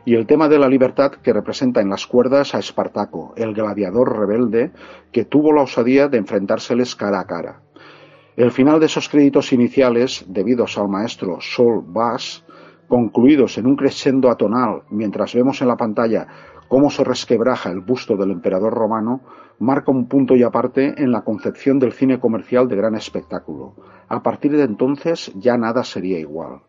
y 0.06 0.15
el 0.15 0.28
tema 0.28 0.48
de 0.48 0.60
la 0.60 0.70
libertad 0.70 1.12
que 1.12 1.34
representa 1.34 1.82
en 1.82 1.89
las 1.89 2.06
cuerdas 2.06 2.54
a 2.54 2.60
Espartaco, 2.60 3.34
el 3.36 3.54
gladiador 3.54 4.18
rebelde 4.18 4.72
que 5.12 5.26
tuvo 5.26 5.52
la 5.52 5.63
osadía 5.63 6.08
de 6.08 6.20
enfrentárseles 6.20 6.96
cara 6.96 7.20
a 7.20 7.26
cara. 7.26 7.62
El 8.38 8.52
final 8.52 8.80
de 8.80 8.86
esos 8.86 9.10
créditos 9.10 9.52
iniciales, 9.52 10.26
debidos 10.28 10.78
al 10.78 10.89
maestro 10.89 11.38
Sol 11.39 11.84
Bass, 11.88 12.46
concluidos 12.88 13.58
en 13.58 13.65
un 13.65 13.76
crescendo 13.76 14.30
atonal 14.30 14.84
mientras 14.91 15.34
vemos 15.34 15.62
en 15.62 15.70
la 15.70 15.78
pantalla 15.78 16.28
cómo 16.68 16.91
se 16.91 17.04
resquebraja 17.04 17.72
el 17.72 17.80
busto 17.80 18.15
del 18.15 18.32
emperador 18.32 18.74
romano, 18.74 19.22
marca 19.60 19.91
un 19.91 20.08
punto 20.08 20.36
y 20.36 20.44
aparte 20.44 21.02
en 21.02 21.12
la 21.12 21.22
concepción 21.22 21.80
del 21.80 21.94
cine 21.94 22.20
comercial 22.20 22.68
de 22.68 22.76
gran 22.76 22.96
espectáculo. 22.96 23.76
A 24.08 24.22
partir 24.22 24.52
de 24.52 24.63
entonces 24.63 25.32
ya 25.36 25.58
nada 25.58 25.84
sería 25.84 26.20
igual. 26.20 26.62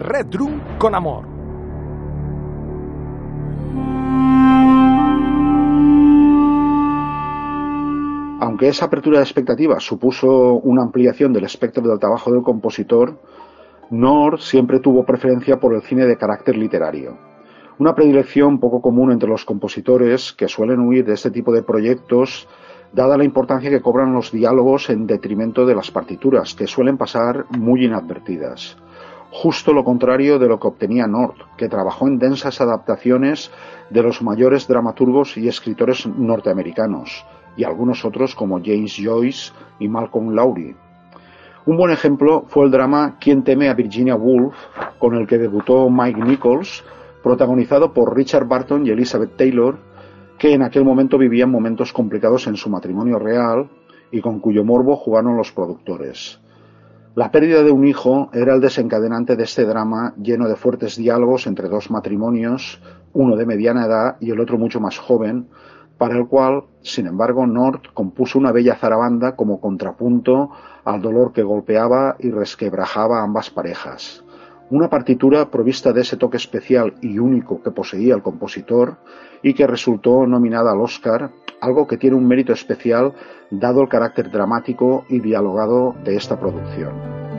Red 0.00 0.34
Room 0.34 0.60
con 0.78 0.94
amor. 0.94 1.24
Aunque 8.40 8.68
esa 8.68 8.86
apertura 8.86 9.18
de 9.18 9.24
expectativas 9.24 9.84
supuso 9.84 10.54
una 10.54 10.82
ampliación 10.82 11.32
del 11.32 11.44
espectro 11.44 11.86
del 11.86 11.98
trabajo 11.98 12.32
del 12.32 12.42
compositor, 12.42 13.18
Nord 13.90 14.40
siempre 14.40 14.80
tuvo 14.80 15.04
preferencia 15.04 15.60
por 15.60 15.74
el 15.74 15.82
cine 15.82 16.06
de 16.06 16.16
carácter 16.16 16.56
literario. 16.56 17.16
Una 17.78 17.94
predilección 17.94 18.58
poco 18.58 18.80
común 18.80 19.12
entre 19.12 19.28
los 19.28 19.44
compositores 19.44 20.32
que 20.32 20.48
suelen 20.48 20.80
huir 20.80 21.04
de 21.04 21.14
este 21.14 21.30
tipo 21.30 21.52
de 21.52 21.62
proyectos 21.62 22.48
dada 22.92 23.16
la 23.16 23.24
importancia 23.24 23.70
que 23.70 23.80
cobran 23.80 24.12
los 24.12 24.30
diálogos 24.32 24.90
en 24.90 25.06
detrimento 25.06 25.64
de 25.64 25.74
las 25.74 25.90
partituras, 25.90 26.54
que 26.54 26.66
suelen 26.66 26.98
pasar 26.98 27.46
muy 27.50 27.84
inadvertidas. 27.84 28.76
Justo 29.34 29.72
lo 29.72 29.82
contrario 29.82 30.38
de 30.38 30.46
lo 30.46 30.60
que 30.60 30.68
obtenía 30.68 31.06
Nord, 31.06 31.56
que 31.56 31.70
trabajó 31.70 32.06
en 32.06 32.18
densas 32.18 32.60
adaptaciones 32.60 33.50
de 33.88 34.02
los 34.02 34.20
mayores 34.20 34.68
dramaturgos 34.68 35.38
y 35.38 35.48
escritores 35.48 36.06
norteamericanos, 36.06 37.24
y 37.56 37.64
algunos 37.64 38.04
otros 38.04 38.34
como 38.34 38.60
James 38.62 38.94
Joyce 39.02 39.52
y 39.78 39.88
Malcolm 39.88 40.34
Lowry. 40.34 40.76
Un 41.64 41.76
buen 41.78 41.92
ejemplo 41.92 42.44
fue 42.48 42.66
el 42.66 42.70
drama 42.70 43.16
Quién 43.18 43.42
teme 43.42 43.70
a 43.70 43.74
Virginia 43.74 44.16
Woolf, 44.16 44.54
con 44.98 45.14
el 45.14 45.26
que 45.26 45.38
debutó 45.38 45.88
Mike 45.88 46.20
Nichols, 46.20 46.84
protagonizado 47.22 47.94
por 47.94 48.14
Richard 48.14 48.46
Barton 48.46 48.86
y 48.86 48.90
Elizabeth 48.90 49.36
Taylor, 49.36 49.78
que 50.38 50.52
en 50.52 50.62
aquel 50.62 50.84
momento 50.84 51.16
vivían 51.16 51.50
momentos 51.50 51.90
complicados 51.92 52.46
en 52.48 52.56
su 52.56 52.68
matrimonio 52.68 53.18
real 53.18 53.70
y 54.10 54.20
con 54.20 54.40
cuyo 54.40 54.62
morbo 54.62 54.94
jugaron 54.96 55.38
los 55.38 55.52
productores. 55.52 56.38
La 57.14 57.30
pérdida 57.30 57.62
de 57.62 57.70
un 57.70 57.86
hijo 57.86 58.30
era 58.32 58.54
el 58.54 58.62
desencadenante 58.62 59.36
de 59.36 59.44
este 59.44 59.66
drama 59.66 60.14
lleno 60.16 60.48
de 60.48 60.56
fuertes 60.56 60.96
diálogos 60.96 61.46
entre 61.46 61.68
dos 61.68 61.90
matrimonios, 61.90 62.80
uno 63.12 63.36
de 63.36 63.44
mediana 63.44 63.84
edad 63.84 64.16
y 64.18 64.30
el 64.30 64.40
otro 64.40 64.56
mucho 64.56 64.80
más 64.80 64.96
joven, 64.96 65.48
para 65.98 66.16
el 66.16 66.26
cual, 66.26 66.64
sin 66.80 67.06
embargo, 67.06 67.46
Nord 67.46 67.82
compuso 67.92 68.38
una 68.38 68.50
bella 68.50 68.76
zarabanda 68.76 69.36
como 69.36 69.60
contrapunto 69.60 70.52
al 70.86 71.02
dolor 71.02 71.34
que 71.34 71.42
golpeaba 71.42 72.16
y 72.18 72.30
resquebrajaba 72.30 73.20
a 73.20 73.24
ambas 73.24 73.50
parejas. 73.50 74.24
Una 74.72 74.88
partitura 74.88 75.50
provista 75.50 75.92
de 75.92 76.00
ese 76.00 76.16
toque 76.16 76.38
especial 76.38 76.94
y 77.02 77.18
único 77.18 77.62
que 77.62 77.70
poseía 77.70 78.14
el 78.14 78.22
compositor 78.22 78.96
y 79.42 79.52
que 79.52 79.66
resultó 79.66 80.26
nominada 80.26 80.72
al 80.72 80.80
Oscar, 80.80 81.30
algo 81.60 81.86
que 81.86 81.98
tiene 81.98 82.16
un 82.16 82.26
mérito 82.26 82.54
especial 82.54 83.12
dado 83.50 83.82
el 83.82 83.90
carácter 83.90 84.30
dramático 84.30 85.04
y 85.10 85.20
dialogado 85.20 85.94
de 86.04 86.16
esta 86.16 86.40
producción. 86.40 87.31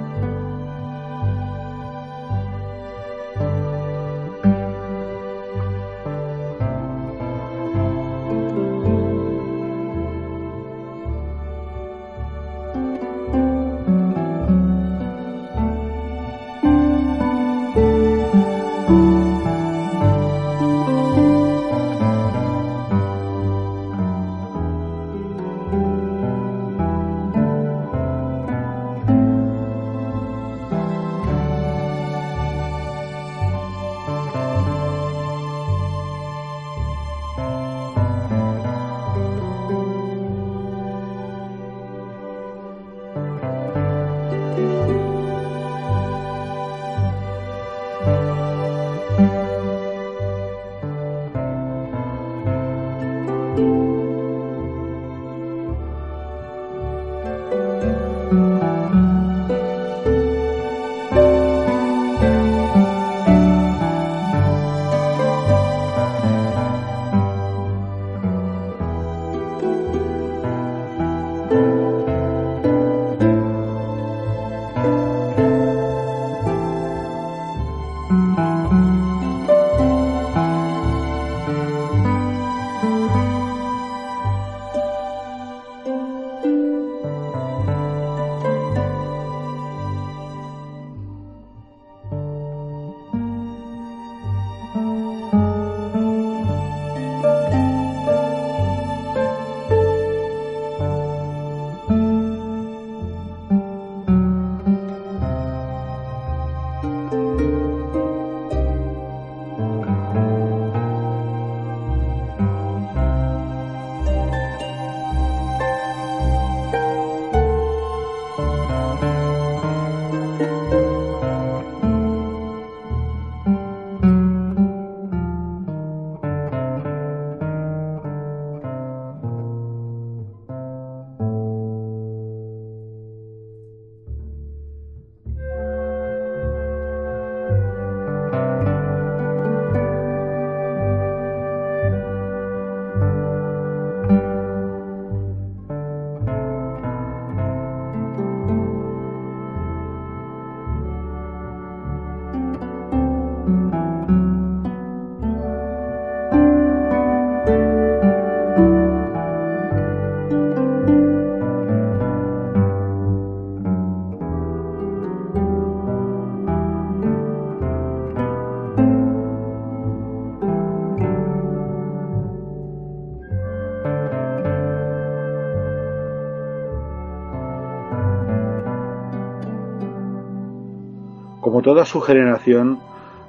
Toda 181.73 181.85
su 181.85 182.01
generación, 182.01 182.77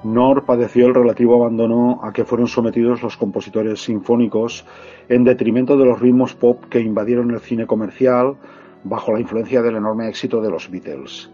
Nor 0.02 0.44
padeció 0.44 0.86
el 0.86 0.94
relativo 0.94 1.34
abandono 1.34 2.00
a 2.02 2.12
que 2.12 2.26
fueron 2.26 2.46
sometidos 2.46 3.02
los 3.02 3.16
compositores 3.16 3.82
sinfónicos 3.82 4.66
en 5.08 5.24
detrimento 5.24 5.78
de 5.78 5.86
los 5.86 5.98
ritmos 5.98 6.34
pop 6.34 6.62
que 6.68 6.78
invadieron 6.78 7.30
el 7.30 7.40
cine 7.40 7.66
comercial 7.66 8.36
bajo 8.82 9.14
la 9.14 9.20
influencia 9.20 9.62
del 9.62 9.76
enorme 9.76 10.06
éxito 10.10 10.42
de 10.42 10.50
los 10.50 10.70
Beatles. 10.70 11.30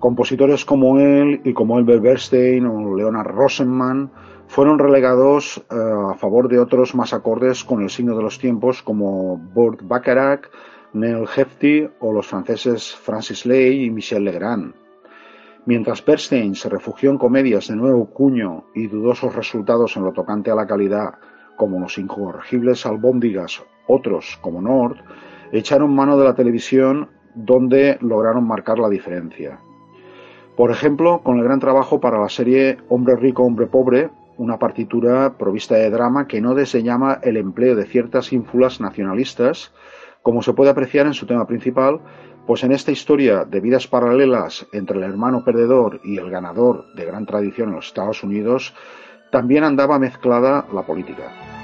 Compositores 0.00 0.64
como 0.64 0.98
él 0.98 1.42
y 1.44 1.52
como 1.52 1.78
Elbert 1.78 2.02
Bernstein 2.02 2.66
o 2.66 2.96
Leonard 2.96 3.30
Rosenman 3.30 4.10
fueron 4.48 4.80
relegados 4.80 5.62
eh, 5.70 5.76
a 6.10 6.14
favor 6.14 6.48
de 6.48 6.58
otros 6.58 6.96
más 6.96 7.12
acordes 7.12 7.62
con 7.62 7.82
el 7.82 7.88
signo 7.88 8.16
de 8.16 8.22
los 8.24 8.40
tiempos 8.40 8.82
como 8.82 9.36
Burt 9.36 9.82
Bacharach, 9.84 10.48
Neil 10.92 11.24
Hefti 11.36 11.88
o 12.00 12.12
los 12.12 12.26
franceses 12.26 12.96
Francis 12.96 13.46
Lay 13.46 13.84
y 13.84 13.90
Michel 13.90 14.24
Legrand. 14.24 14.87
Mientras 15.68 16.02
Bernstein 16.02 16.54
se 16.54 16.70
refugió 16.70 17.10
en 17.10 17.18
comedias 17.18 17.68
de 17.68 17.76
nuevo 17.76 18.06
cuño 18.06 18.64
y 18.74 18.86
dudosos 18.86 19.34
resultados 19.34 19.98
en 19.98 20.02
lo 20.02 20.14
tocante 20.14 20.50
a 20.50 20.54
la 20.54 20.66
calidad, 20.66 21.16
como 21.56 21.78
Los 21.78 21.98
incorregibles 21.98 22.86
albóndigas, 22.86 23.62
otros, 23.86 24.38
como 24.40 24.62
Nord, 24.62 24.96
echaron 25.52 25.94
mano 25.94 26.16
de 26.16 26.24
la 26.24 26.34
televisión 26.34 27.10
donde 27.34 27.98
lograron 28.00 28.46
marcar 28.46 28.78
la 28.78 28.88
diferencia. 28.88 29.60
Por 30.56 30.70
ejemplo, 30.70 31.20
con 31.22 31.36
el 31.36 31.44
gran 31.44 31.60
trabajo 31.60 32.00
para 32.00 32.18
la 32.18 32.30
serie 32.30 32.78
Hombre 32.88 33.16
rico, 33.16 33.42
hombre 33.42 33.66
pobre, 33.66 34.08
una 34.38 34.58
partitura 34.58 35.36
provista 35.36 35.74
de 35.74 35.90
drama 35.90 36.28
que 36.28 36.40
no 36.40 36.54
desdeñaba 36.54 37.20
el 37.22 37.36
empleo 37.36 37.76
de 37.76 37.84
ciertas 37.84 38.32
ínfulas 38.32 38.80
nacionalistas, 38.80 39.74
como 40.22 40.40
se 40.40 40.54
puede 40.54 40.70
apreciar 40.70 41.06
en 41.06 41.14
su 41.14 41.26
tema 41.26 41.46
principal, 41.46 42.00
pues 42.48 42.64
en 42.64 42.72
esta 42.72 42.90
historia 42.90 43.44
de 43.44 43.60
vidas 43.60 43.86
paralelas 43.86 44.66
entre 44.72 44.96
el 44.96 45.02
hermano 45.02 45.44
perdedor 45.44 46.00
y 46.02 46.16
el 46.16 46.30
ganador 46.30 46.86
de 46.94 47.04
gran 47.04 47.26
tradición 47.26 47.68
en 47.68 47.74
los 47.74 47.88
Estados 47.88 48.24
Unidos, 48.24 48.72
también 49.30 49.64
andaba 49.64 49.98
mezclada 49.98 50.64
la 50.72 50.80
política. 50.80 51.57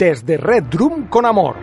Desde 0.00 0.38
Red 0.38 0.64
Drum 0.70 1.08
con 1.08 1.26
amor. 1.26 1.56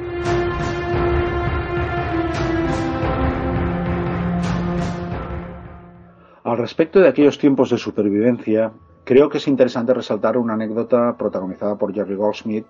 Al 6.43 6.58
respecto 6.60 7.00
de 7.00 7.08
aquellos 7.08 7.39
tiempos 7.39 7.71
de 7.71 7.80
supervivencia, 7.80 8.73
creo 9.06 9.28
que 9.30 9.39
es 9.39 9.47
interesante 9.47 9.91
resaltar 9.95 10.38
una 10.38 10.54
anécdota 10.54 11.17
protagonizada 11.17 11.80
por 11.80 11.91
Jerry 11.95 12.13
Goldsmith, 12.13 12.67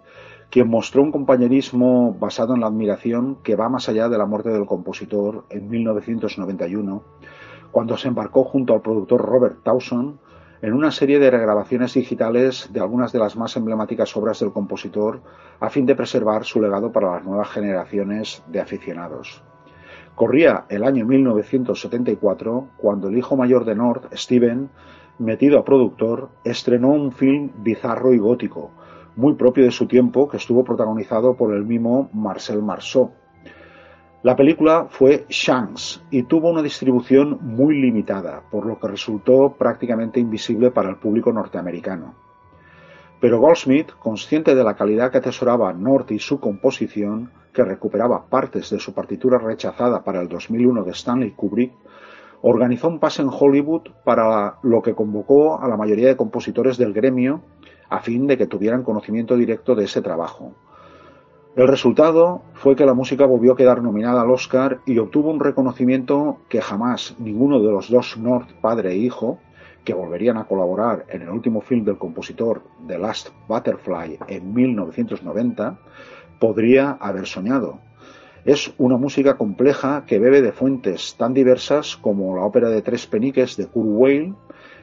quien 0.50 0.70
mostró 0.70 1.04
un 1.04 1.12
compañerismo 1.12 2.14
basado 2.14 2.56
en 2.56 2.62
la 2.62 2.68
admiración 2.68 3.36
que 3.44 3.58
va 3.58 3.68
más 3.68 3.90
allá 3.90 4.08
de 4.08 4.18
la 4.18 4.26
muerte 4.26 4.52
del 4.52 4.66
compositor 4.66 5.44
en 5.50 5.70
1991, 5.70 7.04
cuando 7.72 7.98
se 7.98 8.08
embarcó 8.08 8.46
junto 8.46 8.74
al 8.74 8.82
productor 8.82 9.22
Robert 9.22 9.64
Towson 9.64 10.18
en 10.62 10.74
una 10.74 10.92
serie 10.92 11.20
de 11.20 11.30
regrabaciones 11.30 11.94
digitales 11.94 12.70
de 12.72 12.80
algunas 12.80 13.12
de 13.12 13.20
las 13.20 13.36
más 13.36 13.56
emblemáticas 13.56 14.16
obras 14.18 14.40
del 14.40 14.52
compositor 14.52 15.22
a 15.60 15.70
fin 15.70 15.86
de 15.86 15.96
preservar 15.96 16.46
su 16.46 16.62
legado 16.62 16.92
para 16.92 17.12
las 17.12 17.24
nuevas 17.24 17.50
generaciones 17.50 18.44
de 18.48 18.60
aficionados. 18.60 19.44
Corría 20.16 20.66
el 20.70 20.84
año 20.84 21.06
1974 21.06 22.70
cuando 22.78 23.08
el 23.08 23.18
hijo 23.18 23.38
mayor 23.38 23.66
de 23.66 23.76
Nord, 23.76 24.10
Steven, 24.14 24.70
metido 25.20 25.60
a 25.60 25.66
productor, 25.66 26.30
estrenó 26.44 26.90
un 26.90 27.12
film 27.12 27.52
bizarro 27.58 28.14
y 28.14 28.18
gótico, 28.18 28.72
muy 29.16 29.36
propio 29.36 29.66
de 29.66 29.72
su 29.72 29.88
tiempo, 29.88 30.28
que 30.28 30.38
estuvo 30.38 30.64
protagonizado 30.64 31.36
por 31.36 31.54
el 31.54 31.66
mimo 31.66 32.10
Marcel 32.14 32.64
Marceau, 32.64 33.12
la 34.28 34.36
película 34.36 34.88
fue 34.90 35.26
Shanks 35.30 36.04
y 36.12 36.24
tuvo 36.24 36.50
una 36.50 36.62
distribución 36.62 37.40
muy 37.42 37.80
limitada, 37.80 38.44
por 38.52 38.66
lo 38.66 38.78
que 38.78 38.90
resultó 38.90 39.56
prácticamente 39.58 40.20
invisible 40.20 40.70
para 40.70 40.90
el 40.90 40.98
público 40.98 41.32
norteamericano. 41.32 42.14
Pero 43.22 43.40
Goldsmith, 43.40 43.94
consciente 43.98 44.54
de 44.54 44.66
la 44.66 44.76
calidad 44.76 45.14
que 45.14 45.20
atesoraba 45.20 45.72
North 45.72 46.12
y 46.12 46.20
su 46.20 46.42
composición, 46.42 47.32
que 47.54 47.64
recuperaba 47.64 48.26
partes 48.26 48.70
de 48.70 48.80
su 48.80 48.94
partitura 48.94 49.38
rechazada 49.38 50.04
para 50.04 50.20
el 50.20 50.28
2001 50.28 50.84
de 50.84 50.92
Stanley 50.92 51.32
Kubrick, 51.32 51.72
organizó 52.42 52.90
un 52.90 53.00
pase 53.00 53.22
en 53.22 53.30
Hollywood 53.32 53.84
para 54.04 54.58
lo 54.62 54.82
que 54.82 54.94
convocó 54.94 55.58
a 55.58 55.70
la 55.70 55.78
mayoría 55.78 56.10
de 56.10 56.18
compositores 56.18 56.78
del 56.78 56.92
gremio 56.92 57.44
a 57.88 58.02
fin 58.02 58.28
de 58.28 58.38
que 58.38 58.48
tuvieran 58.48 58.84
conocimiento 58.84 59.38
directo 59.38 59.74
de 59.74 59.86
ese 59.86 60.02
trabajo. 60.02 60.52
El 61.58 61.68
resultado 61.68 62.44
fue 62.54 62.76
que 62.76 62.86
la 62.86 62.94
música 62.94 63.26
volvió 63.26 63.54
a 63.54 63.58
quedar 63.58 63.82
nominada 63.82 64.22
al 64.22 64.30
Oscar 64.30 64.82
y 64.86 65.00
obtuvo 65.00 65.32
un 65.32 65.40
reconocimiento 65.40 66.38
que 66.50 66.62
jamás 66.62 67.16
ninguno 67.18 67.60
de 67.60 67.72
los 67.72 67.90
dos 67.90 68.16
North, 68.16 68.52
padre 68.62 68.92
e 68.92 68.98
hijo, 68.98 69.40
que 69.84 69.96
volverían 69.96 70.38
a 70.38 70.44
colaborar 70.44 71.08
en 71.10 71.24
el 71.24 71.30
último 71.30 71.62
film 71.62 71.84
del 71.84 71.98
compositor 71.98 72.62
The 72.86 73.00
Last 73.00 73.30
Butterfly 73.48 74.20
en 74.28 74.54
1990, 74.54 75.80
podría 76.40 76.92
haber 76.92 77.26
soñado. 77.26 77.80
Es 78.46 78.72
una 78.78 78.98
música 78.98 79.36
compleja 79.36 80.04
que 80.06 80.20
bebe 80.20 80.44
de 80.44 80.52
fuentes 80.52 81.16
tan 81.18 81.34
diversas 81.34 81.98
como 81.98 82.36
la 82.36 82.44
ópera 82.44 82.70
de 82.70 82.84
tres 82.84 83.08
peniques 83.08 83.58
de 83.58 83.66
Kurt 83.66 83.90
Weill, 83.90 84.36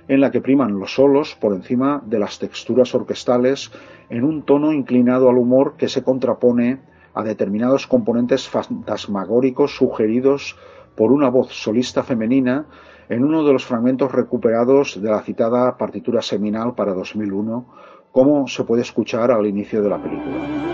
en 0.08 0.20
la 0.20 0.32
que 0.32 0.40
priman 0.40 0.80
los 0.80 0.94
solos 0.94 1.36
por 1.40 1.54
encima 1.54 2.02
de 2.04 2.18
las 2.18 2.40
texturas 2.40 2.96
orquestales 2.96 3.70
en 4.10 4.24
un 4.24 4.42
tono 4.42 4.72
inclinado 4.72 5.28
al 5.28 5.38
humor 5.38 5.74
que 5.76 5.88
se 5.88 6.02
contrapone 6.02 6.80
a 7.14 7.22
determinados 7.22 7.86
componentes 7.86 8.48
fantasmagóricos 8.48 9.76
sugeridos 9.76 10.56
por 10.94 11.12
una 11.12 11.28
voz 11.28 11.52
solista 11.52 12.02
femenina 12.02 12.66
en 13.08 13.24
uno 13.24 13.44
de 13.44 13.52
los 13.52 13.64
fragmentos 13.64 14.12
recuperados 14.12 15.00
de 15.00 15.10
la 15.10 15.22
citada 15.22 15.76
partitura 15.76 16.22
seminal 16.22 16.74
para 16.74 16.94
2001, 16.94 17.66
como 18.12 18.48
se 18.48 18.64
puede 18.64 18.82
escuchar 18.82 19.30
al 19.30 19.46
inicio 19.46 19.82
de 19.82 19.88
la 19.88 20.02
película. 20.02 20.64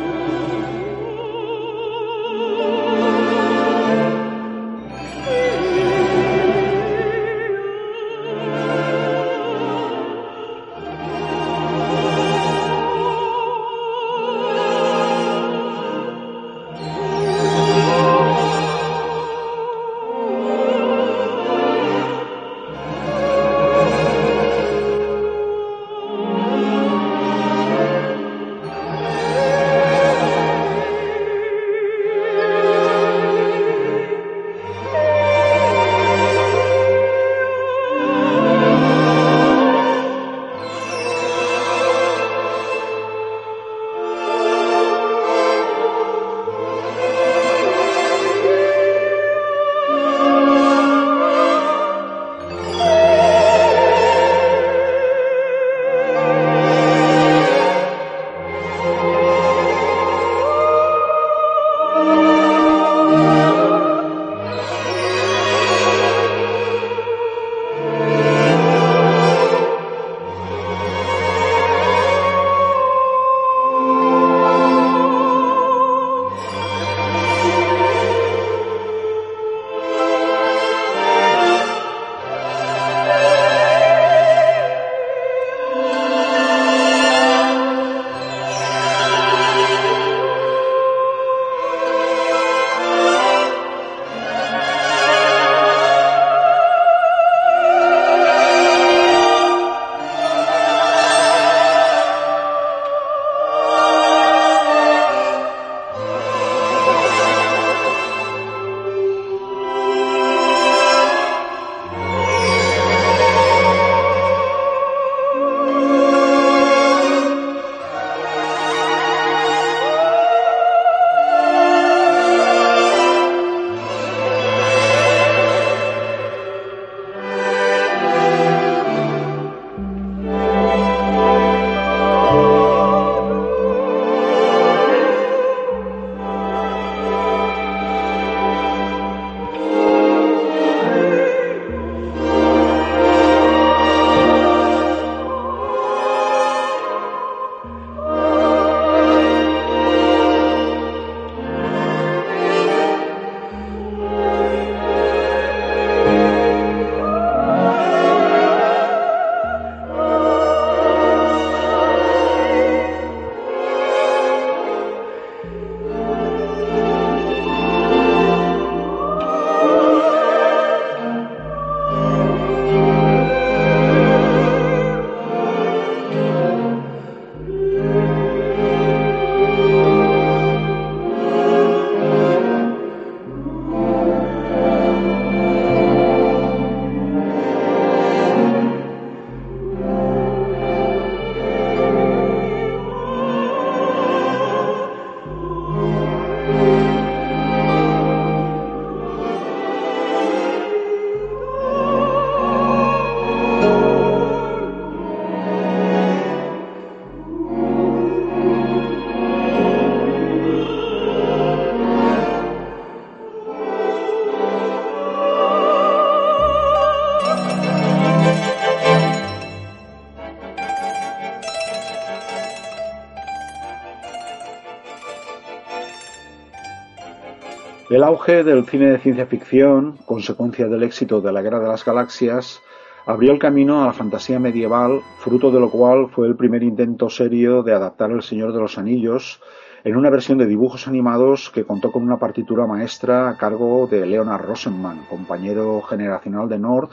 El 227.91 228.05
auge 228.05 228.45
del 228.45 228.65
cine 228.67 228.87
de 228.87 228.99
ciencia 229.01 229.27
ficción, 229.27 229.97
consecuencia 230.07 230.69
del 230.69 230.85
éxito 230.85 231.21
de 231.21 231.33
la 231.33 231.43
Guerra 231.43 231.59
de 231.59 231.67
las 231.67 231.85
Galaxias, 231.85 232.63
abrió 233.05 233.33
el 233.33 233.41
camino 233.41 233.83
a 233.83 233.87
la 233.87 233.93
fantasía 233.93 234.39
medieval, 234.39 235.01
fruto 235.19 235.51
de 235.51 235.59
lo 235.59 235.73
cual 235.73 236.09
fue 236.09 236.29
el 236.29 236.37
primer 236.37 236.63
intento 236.63 237.11
serio 237.11 237.65
de 237.65 237.75
adaptar 237.75 238.13
El 238.13 238.23
Señor 238.23 238.53
de 238.53 238.61
los 238.61 238.79
Anillos 238.79 239.43
en 239.83 239.97
una 239.97 240.09
versión 240.09 240.39
de 240.39 240.47
dibujos 240.47 240.87
animados 240.87 241.51
que 241.51 241.65
contó 241.65 241.91
con 241.91 242.05
una 242.05 242.21
partitura 242.21 242.65
maestra 242.65 243.29
a 243.29 243.37
cargo 243.37 243.89
de 243.91 244.07
Leonard 244.07 244.47
Rosenman, 244.47 245.07
compañero 245.11 245.83
generacional 245.83 246.49
de 246.49 246.61
North, 246.61 246.93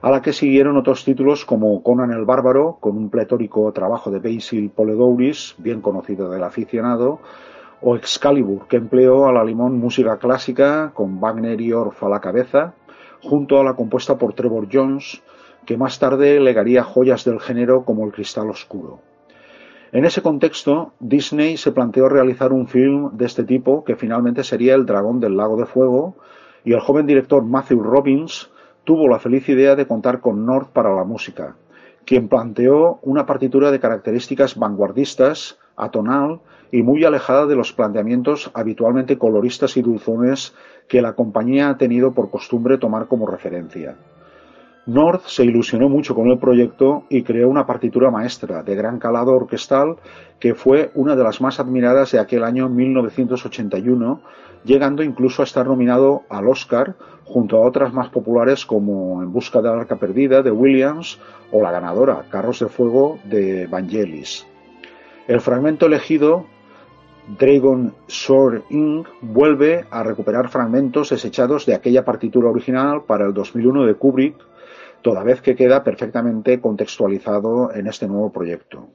a 0.00 0.10
la 0.10 0.22
que 0.22 0.32
siguieron 0.32 0.78
otros 0.78 1.04
títulos 1.04 1.44
como 1.44 1.82
Conan 1.82 2.12
el 2.12 2.24
Bárbaro, 2.24 2.78
con 2.80 2.96
un 2.96 3.10
pletórico 3.10 3.70
trabajo 3.72 4.10
de 4.10 4.20
Basil 4.20 4.70
Poledouris, 4.74 5.56
bien 5.58 5.82
conocido 5.82 6.30
del 6.30 6.44
aficionado, 6.44 7.20
o 7.82 7.96
Excalibur, 7.96 8.66
que 8.68 8.76
empleó 8.76 9.26
a 9.26 9.32
la 9.32 9.44
limón 9.44 9.78
música 9.78 10.18
clásica 10.18 10.92
con 10.94 11.20
Wagner 11.20 11.60
y 11.60 11.72
Orff 11.72 12.02
a 12.02 12.08
la 12.08 12.20
cabeza, 12.20 12.74
junto 13.22 13.60
a 13.60 13.64
la 13.64 13.74
compuesta 13.74 14.18
por 14.18 14.34
Trevor 14.34 14.68
Jones, 14.70 15.22
que 15.66 15.76
más 15.76 15.98
tarde 15.98 16.40
legaría 16.40 16.84
joyas 16.84 17.24
del 17.24 17.40
género 17.40 17.84
como 17.84 18.04
El 18.04 18.12
Cristal 18.12 18.50
Oscuro. 18.50 19.00
En 19.92 20.04
ese 20.04 20.22
contexto, 20.22 20.92
Disney 21.00 21.56
se 21.56 21.72
planteó 21.72 22.08
realizar 22.08 22.52
un 22.52 22.68
film 22.68 23.16
de 23.16 23.26
este 23.26 23.44
tipo 23.44 23.82
que 23.84 23.96
finalmente 23.96 24.44
sería 24.44 24.74
El 24.74 24.86
Dragón 24.86 25.20
del 25.20 25.36
Lago 25.36 25.56
de 25.56 25.66
Fuego, 25.66 26.16
y 26.64 26.74
el 26.74 26.80
joven 26.80 27.06
director 27.06 27.42
Matthew 27.42 27.82
Robbins 27.82 28.50
tuvo 28.84 29.08
la 29.08 29.18
feliz 29.18 29.48
idea 29.48 29.76
de 29.76 29.86
contar 29.86 30.20
con 30.20 30.44
North 30.46 30.68
para 30.68 30.94
la 30.94 31.04
música, 31.04 31.56
quien 32.04 32.28
planteó 32.28 32.98
una 33.02 33.26
partitura 33.26 33.70
de 33.70 33.80
características 33.80 34.56
vanguardistas, 34.56 35.58
atonal 35.76 36.40
y 36.72 36.82
muy 36.82 37.04
alejada 37.04 37.46
de 37.46 37.56
los 37.56 37.72
planteamientos 37.72 38.50
habitualmente 38.54 39.18
coloristas 39.18 39.76
y 39.76 39.82
dulzones 39.82 40.54
que 40.88 41.02
la 41.02 41.14
compañía 41.14 41.70
ha 41.70 41.78
tenido 41.78 42.12
por 42.12 42.30
costumbre 42.30 42.78
tomar 42.78 43.06
como 43.06 43.26
referencia. 43.26 43.96
North 44.86 45.26
se 45.26 45.44
ilusionó 45.44 45.88
mucho 45.88 46.14
con 46.14 46.30
el 46.30 46.38
proyecto 46.38 47.04
y 47.10 47.22
creó 47.22 47.48
una 47.48 47.66
partitura 47.66 48.10
maestra 48.10 48.62
de 48.62 48.74
gran 48.74 48.98
calado 48.98 49.32
orquestal 49.32 49.96
que 50.40 50.54
fue 50.54 50.90
una 50.94 51.14
de 51.14 51.22
las 51.22 51.40
más 51.40 51.60
admiradas 51.60 52.12
de 52.12 52.18
aquel 52.18 52.44
año 52.44 52.68
1981, 52.68 54.20
llegando 54.64 55.02
incluso 55.02 55.42
a 55.42 55.44
estar 55.44 55.66
nominado 55.66 56.22
al 56.30 56.48
Oscar 56.48 56.96
junto 57.24 57.58
a 57.58 57.66
otras 57.66 57.92
más 57.92 58.08
populares 58.08 58.64
como 58.64 59.22
En 59.22 59.32
busca 59.32 59.60
de 59.60 59.68
la 59.68 59.80
arca 59.80 59.96
perdida 59.96 60.42
de 60.42 60.50
Williams 60.50 61.20
o 61.52 61.62
la 61.62 61.70
ganadora 61.70 62.24
Carros 62.30 62.60
de 62.60 62.66
Fuego 62.66 63.18
de 63.24 63.66
Vangelis. 63.66 64.46
El 65.28 65.40
fragmento 65.40 65.86
elegido 65.86 66.46
Dragon 67.38 67.94
Sword 68.06 68.64
Inc. 68.70 69.06
vuelve 69.20 69.84
a 69.90 70.02
recuperar 70.02 70.48
fragmentos 70.48 71.10
desechados 71.10 71.66
de 71.66 71.74
aquella 71.74 72.04
partitura 72.04 72.48
original 72.48 73.04
para 73.04 73.26
el 73.26 73.34
2001 73.34 73.86
de 73.86 73.94
Kubrick, 73.94 74.36
toda 75.02 75.22
vez 75.22 75.40
que 75.40 75.54
queda 75.54 75.84
perfectamente 75.84 76.60
contextualizado 76.60 77.72
en 77.72 77.86
este 77.86 78.08
nuevo 78.08 78.32
proyecto. 78.32 78.88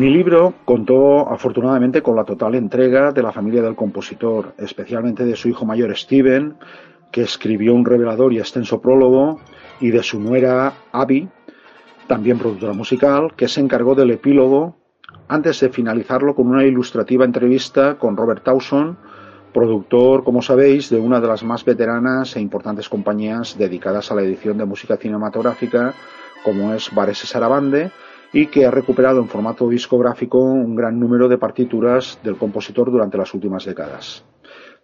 Mi 0.00 0.08
libro 0.08 0.54
contó 0.64 1.28
afortunadamente 1.30 2.00
con 2.00 2.16
la 2.16 2.24
total 2.24 2.54
entrega 2.54 3.12
de 3.12 3.22
la 3.22 3.32
familia 3.32 3.60
del 3.60 3.76
compositor, 3.76 4.54
especialmente 4.56 5.26
de 5.26 5.36
su 5.36 5.50
hijo 5.50 5.66
mayor 5.66 5.94
Steven, 5.94 6.54
que 7.12 7.20
escribió 7.20 7.74
un 7.74 7.84
revelador 7.84 8.32
y 8.32 8.38
extenso 8.38 8.80
prólogo, 8.80 9.42
y 9.78 9.90
de 9.90 10.02
su 10.02 10.18
nuera 10.18 10.72
Abby, 10.90 11.28
también 12.06 12.38
productora 12.38 12.72
musical, 12.72 13.34
que 13.36 13.46
se 13.46 13.60
encargó 13.60 13.94
del 13.94 14.12
epílogo 14.12 14.78
antes 15.28 15.60
de 15.60 15.68
finalizarlo 15.68 16.34
con 16.34 16.46
una 16.46 16.64
ilustrativa 16.64 17.26
entrevista 17.26 17.98
con 17.98 18.16
Robert 18.16 18.42
Towson, 18.42 18.96
productor, 19.52 20.24
como 20.24 20.40
sabéis, 20.40 20.88
de 20.88 20.98
una 20.98 21.20
de 21.20 21.28
las 21.28 21.42
más 21.42 21.62
veteranas 21.62 22.36
e 22.36 22.40
importantes 22.40 22.88
compañías 22.88 23.58
dedicadas 23.58 24.10
a 24.10 24.14
la 24.14 24.22
edición 24.22 24.56
de 24.56 24.64
música 24.64 24.96
cinematográfica, 24.96 25.92
como 26.42 26.72
es 26.72 26.90
Varese 26.94 27.26
Sarabande, 27.26 27.92
y 28.32 28.46
que 28.46 28.64
ha 28.64 28.70
recuperado 28.70 29.20
en 29.20 29.28
formato 29.28 29.68
discográfico 29.68 30.38
un 30.38 30.76
gran 30.76 30.98
número 31.00 31.28
de 31.28 31.38
partituras 31.38 32.18
del 32.22 32.36
compositor 32.36 32.90
durante 32.90 33.18
las 33.18 33.34
últimas 33.34 33.64
décadas. 33.64 34.24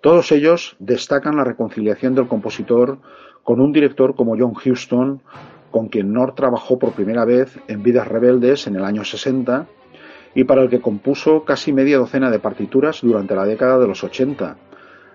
Todos 0.00 0.32
ellos 0.32 0.76
destacan 0.78 1.36
la 1.36 1.44
reconciliación 1.44 2.14
del 2.14 2.28
compositor 2.28 2.98
con 3.42 3.60
un 3.60 3.72
director 3.72 4.14
como 4.14 4.36
John 4.36 4.54
Huston, 4.54 5.22
con 5.70 5.88
quien 5.88 6.12
North 6.12 6.36
trabajó 6.36 6.78
por 6.78 6.92
primera 6.92 7.24
vez 7.24 7.58
en 7.68 7.82
Vidas 7.82 8.08
Rebeldes 8.08 8.66
en 8.66 8.76
el 8.76 8.84
año 8.84 9.04
60 9.04 9.66
y 10.34 10.44
para 10.44 10.62
el 10.62 10.68
que 10.68 10.80
compuso 10.80 11.44
casi 11.44 11.72
media 11.72 11.98
docena 11.98 12.30
de 12.30 12.38
partituras 12.38 13.00
durante 13.02 13.34
la 13.34 13.46
década 13.46 13.78
de 13.78 13.88
los 13.88 14.04
80, 14.04 14.56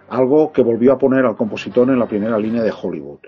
algo 0.09 0.51
que 0.51 0.63
volvió 0.63 0.93
a 0.93 0.97
poner 0.97 1.25
al 1.25 1.35
compositor 1.35 1.89
en 1.89 1.99
la 1.99 2.07
primera 2.07 2.39
línea 2.39 2.63
de 2.63 2.73
Hollywood. 2.73 3.19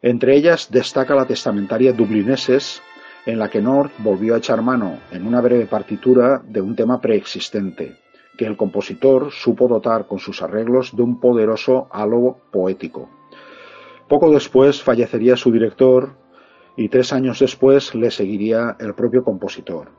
Entre 0.00 0.36
ellas 0.36 0.70
destaca 0.70 1.14
la 1.14 1.26
testamentaria 1.26 1.92
Dublineses, 1.92 2.82
en 3.28 3.38
la 3.38 3.50
que 3.50 3.60
North 3.60 3.92
volvió 3.98 4.34
a 4.34 4.38
echar 4.38 4.62
mano 4.62 5.00
en 5.10 5.26
una 5.26 5.42
breve 5.42 5.66
partitura 5.66 6.40
de 6.46 6.62
un 6.62 6.74
tema 6.74 6.98
preexistente, 6.98 7.98
que 8.38 8.46
el 8.46 8.56
compositor 8.56 9.30
supo 9.30 9.68
dotar 9.68 10.06
con 10.06 10.18
sus 10.18 10.40
arreglos 10.40 10.96
de 10.96 11.02
un 11.02 11.20
poderoso 11.20 11.88
halo 11.90 12.38
poético. 12.50 13.10
Poco 14.08 14.30
después 14.30 14.82
fallecería 14.82 15.36
su 15.36 15.52
director 15.52 16.14
y 16.74 16.88
tres 16.88 17.12
años 17.12 17.40
después 17.40 17.94
le 17.94 18.10
seguiría 18.10 18.76
el 18.80 18.94
propio 18.94 19.22
compositor. 19.22 19.90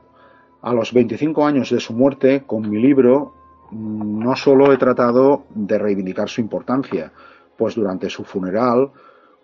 A 0.62 0.74
los 0.74 0.92
25 0.92 1.46
años 1.46 1.70
de 1.70 1.78
su 1.78 1.92
muerte, 1.92 2.42
con 2.44 2.68
mi 2.68 2.82
libro, 2.82 3.34
no 3.70 4.34
solo 4.34 4.72
he 4.72 4.76
tratado 4.76 5.44
de 5.50 5.78
reivindicar 5.78 6.28
su 6.28 6.40
importancia, 6.40 7.12
pues 7.56 7.76
durante 7.76 8.10
su 8.10 8.24
funeral 8.24 8.90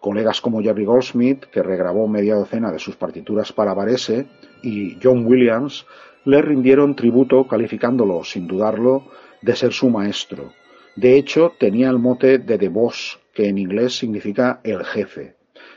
colegas 0.00 0.40
como 0.40 0.62
Jerry 0.62 0.84
Goldsmith, 0.84 1.44
que 1.46 1.62
regrabó 1.62 2.08
media 2.08 2.34
docena 2.34 2.70
de 2.70 2.78
sus 2.78 2.96
partituras 2.96 3.52
para 3.52 3.74
Varese, 3.74 4.26
y 4.62 4.98
John 5.02 5.26
Williams, 5.26 5.86
le 6.24 6.42
rindieron 6.42 6.96
tributo 6.96 7.46
calificándolo, 7.46 8.24
sin 8.24 8.46
dudarlo, 8.46 9.04
de 9.42 9.54
ser 9.54 9.72
su 9.72 9.90
maestro. 9.90 10.52
De 10.96 11.16
hecho, 11.16 11.52
tenía 11.58 11.90
el 11.90 11.98
mote 11.98 12.38
de 12.38 12.58
The 12.58 12.68
Boss, 12.68 13.18
que 13.32 13.48
en 13.48 13.58
inglés 13.58 13.96
significa 13.96 14.60
el 14.64 14.84
jefe, 14.84 15.36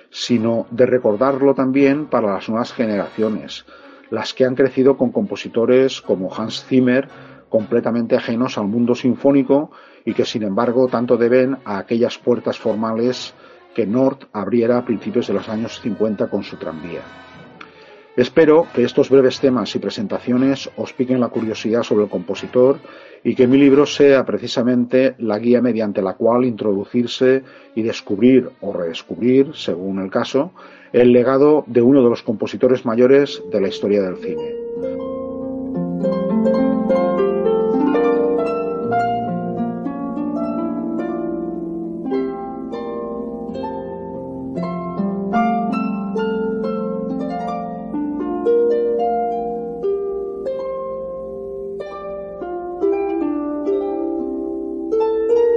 sino 0.10 0.66
de 0.72 0.86
recordarlo 0.86 1.54
también 1.54 2.08
para 2.08 2.34
las 2.34 2.50
nuevas 2.50 2.74
generaciones, 2.74 3.66
las 4.10 4.34
que 4.34 4.46
han 4.46 4.56
crecido 4.56 4.98
con 4.98 5.12
compositores 5.12 6.02
como 6.02 6.34
Hans 6.34 6.66
Zimmer, 6.66 7.10
completamente 7.50 8.16
ajenos 8.16 8.58
al 8.58 8.68
mundo 8.68 8.96
sinfónico 8.96 9.72
y 10.06 10.14
que 10.14 10.26
sin 10.26 10.44
embargo 10.44 10.88
tanto 10.88 11.18
deben 11.18 11.58
a 11.66 11.80
aquellas 11.80 12.18
puertas 12.18 12.58
formales 12.58 13.34
que 13.74 13.86
North 13.86 14.24
abriera 14.34 14.78
a 14.78 14.86
principios 14.86 15.28
de 15.28 15.34
los 15.34 15.50
años 15.50 15.80
50 15.82 16.30
con 16.30 16.44
su 16.44 16.58
tranvía. 16.58 17.02
Espero 18.16 18.68
que 18.74 18.84
estos 18.84 19.10
breves 19.10 19.40
temas 19.40 19.74
y 19.76 19.80
presentaciones 19.80 20.70
os 20.76 20.92
piquen 20.92 21.22
la 21.22 21.30
curiosidad 21.30 21.84
sobre 21.84 22.04
el 22.04 22.10
compositor 22.10 22.80
y 23.24 23.36
que 23.36 23.48
mi 23.48 23.58
libro 23.58 23.86
sea 23.86 24.26
precisamente 24.26 25.16
la 25.20 25.40
guía 25.40 25.62
mediante 25.62 26.02
la 26.02 26.16
cual 26.16 26.44
introducirse 26.44 27.44
y 27.76 27.82
descubrir 27.82 28.50
o 28.62 28.74
redescubrir, 28.74 29.52
según 29.56 30.00
el 30.00 30.10
caso, 30.10 30.52
el 30.92 31.14
legado 31.14 31.64
de 31.68 31.82
uno 31.82 32.04
de 32.04 32.10
los 32.10 32.24
compositores 32.24 32.86
mayores 32.86 33.42
de 33.52 33.62
la 33.62 33.68
historia 33.68 34.02
del 34.02 34.18
cine. 34.18 34.69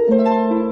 Esta 0.09 0.62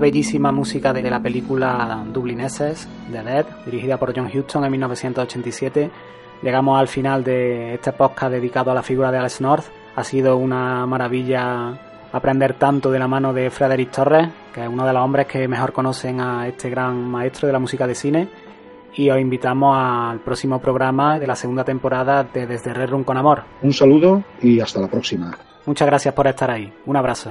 bellísima 0.00 0.50
música 0.50 0.92
de 0.92 1.08
la 1.08 1.20
película 1.20 2.04
Dublineses, 2.12 2.88
de 3.12 3.22
Dead, 3.22 3.46
dirigida 3.66 3.98
por 3.98 4.16
John 4.16 4.30
Huston 4.34 4.64
en 4.64 4.72
1987, 4.72 5.90
llegamos 6.42 6.80
al 6.80 6.88
final 6.88 7.22
de 7.22 7.74
este 7.74 7.92
podcast 7.92 8.32
dedicado 8.32 8.70
a 8.70 8.74
la 8.74 8.82
figura 8.82 9.12
de 9.12 9.18
Alex 9.18 9.40
North. 9.40 9.66
Ha 9.94 10.02
sido 10.02 10.36
una 10.38 10.86
maravilla 10.86 11.78
aprender 12.12 12.54
tanto 12.54 12.90
de 12.90 12.98
la 12.98 13.06
mano 13.06 13.32
de 13.32 13.50
Frederick 13.50 13.90
Torres, 13.90 14.28
que 14.52 14.62
es 14.62 14.68
uno 14.68 14.86
de 14.86 14.92
los 14.92 15.02
hombres 15.02 15.26
que 15.26 15.46
mejor 15.46 15.72
conocen 15.72 16.20
a 16.20 16.48
este 16.48 16.70
gran 16.70 16.96
maestro 17.08 17.46
de 17.46 17.52
la 17.52 17.58
música 17.58 17.86
de 17.86 17.94
cine. 17.94 18.28
Y 18.94 19.08
os 19.10 19.20
invitamos 19.20 19.76
al 19.78 20.18
próximo 20.20 20.58
programa 20.60 21.18
de 21.18 21.26
la 21.26 21.36
segunda 21.36 21.62
temporada 21.62 22.24
de 22.24 22.46
Desde 22.46 22.74
Red 22.74 22.90
Room 22.90 23.04
con 23.04 23.16
Amor. 23.16 23.44
Un 23.62 23.72
saludo 23.72 24.24
y 24.42 24.58
hasta 24.58 24.80
la 24.80 24.88
próxima. 24.88 25.36
Muchas 25.66 25.86
gracias 25.86 26.12
por 26.14 26.26
estar 26.26 26.50
ahí. 26.50 26.72
Un 26.86 26.96
abrazo. 26.96 27.30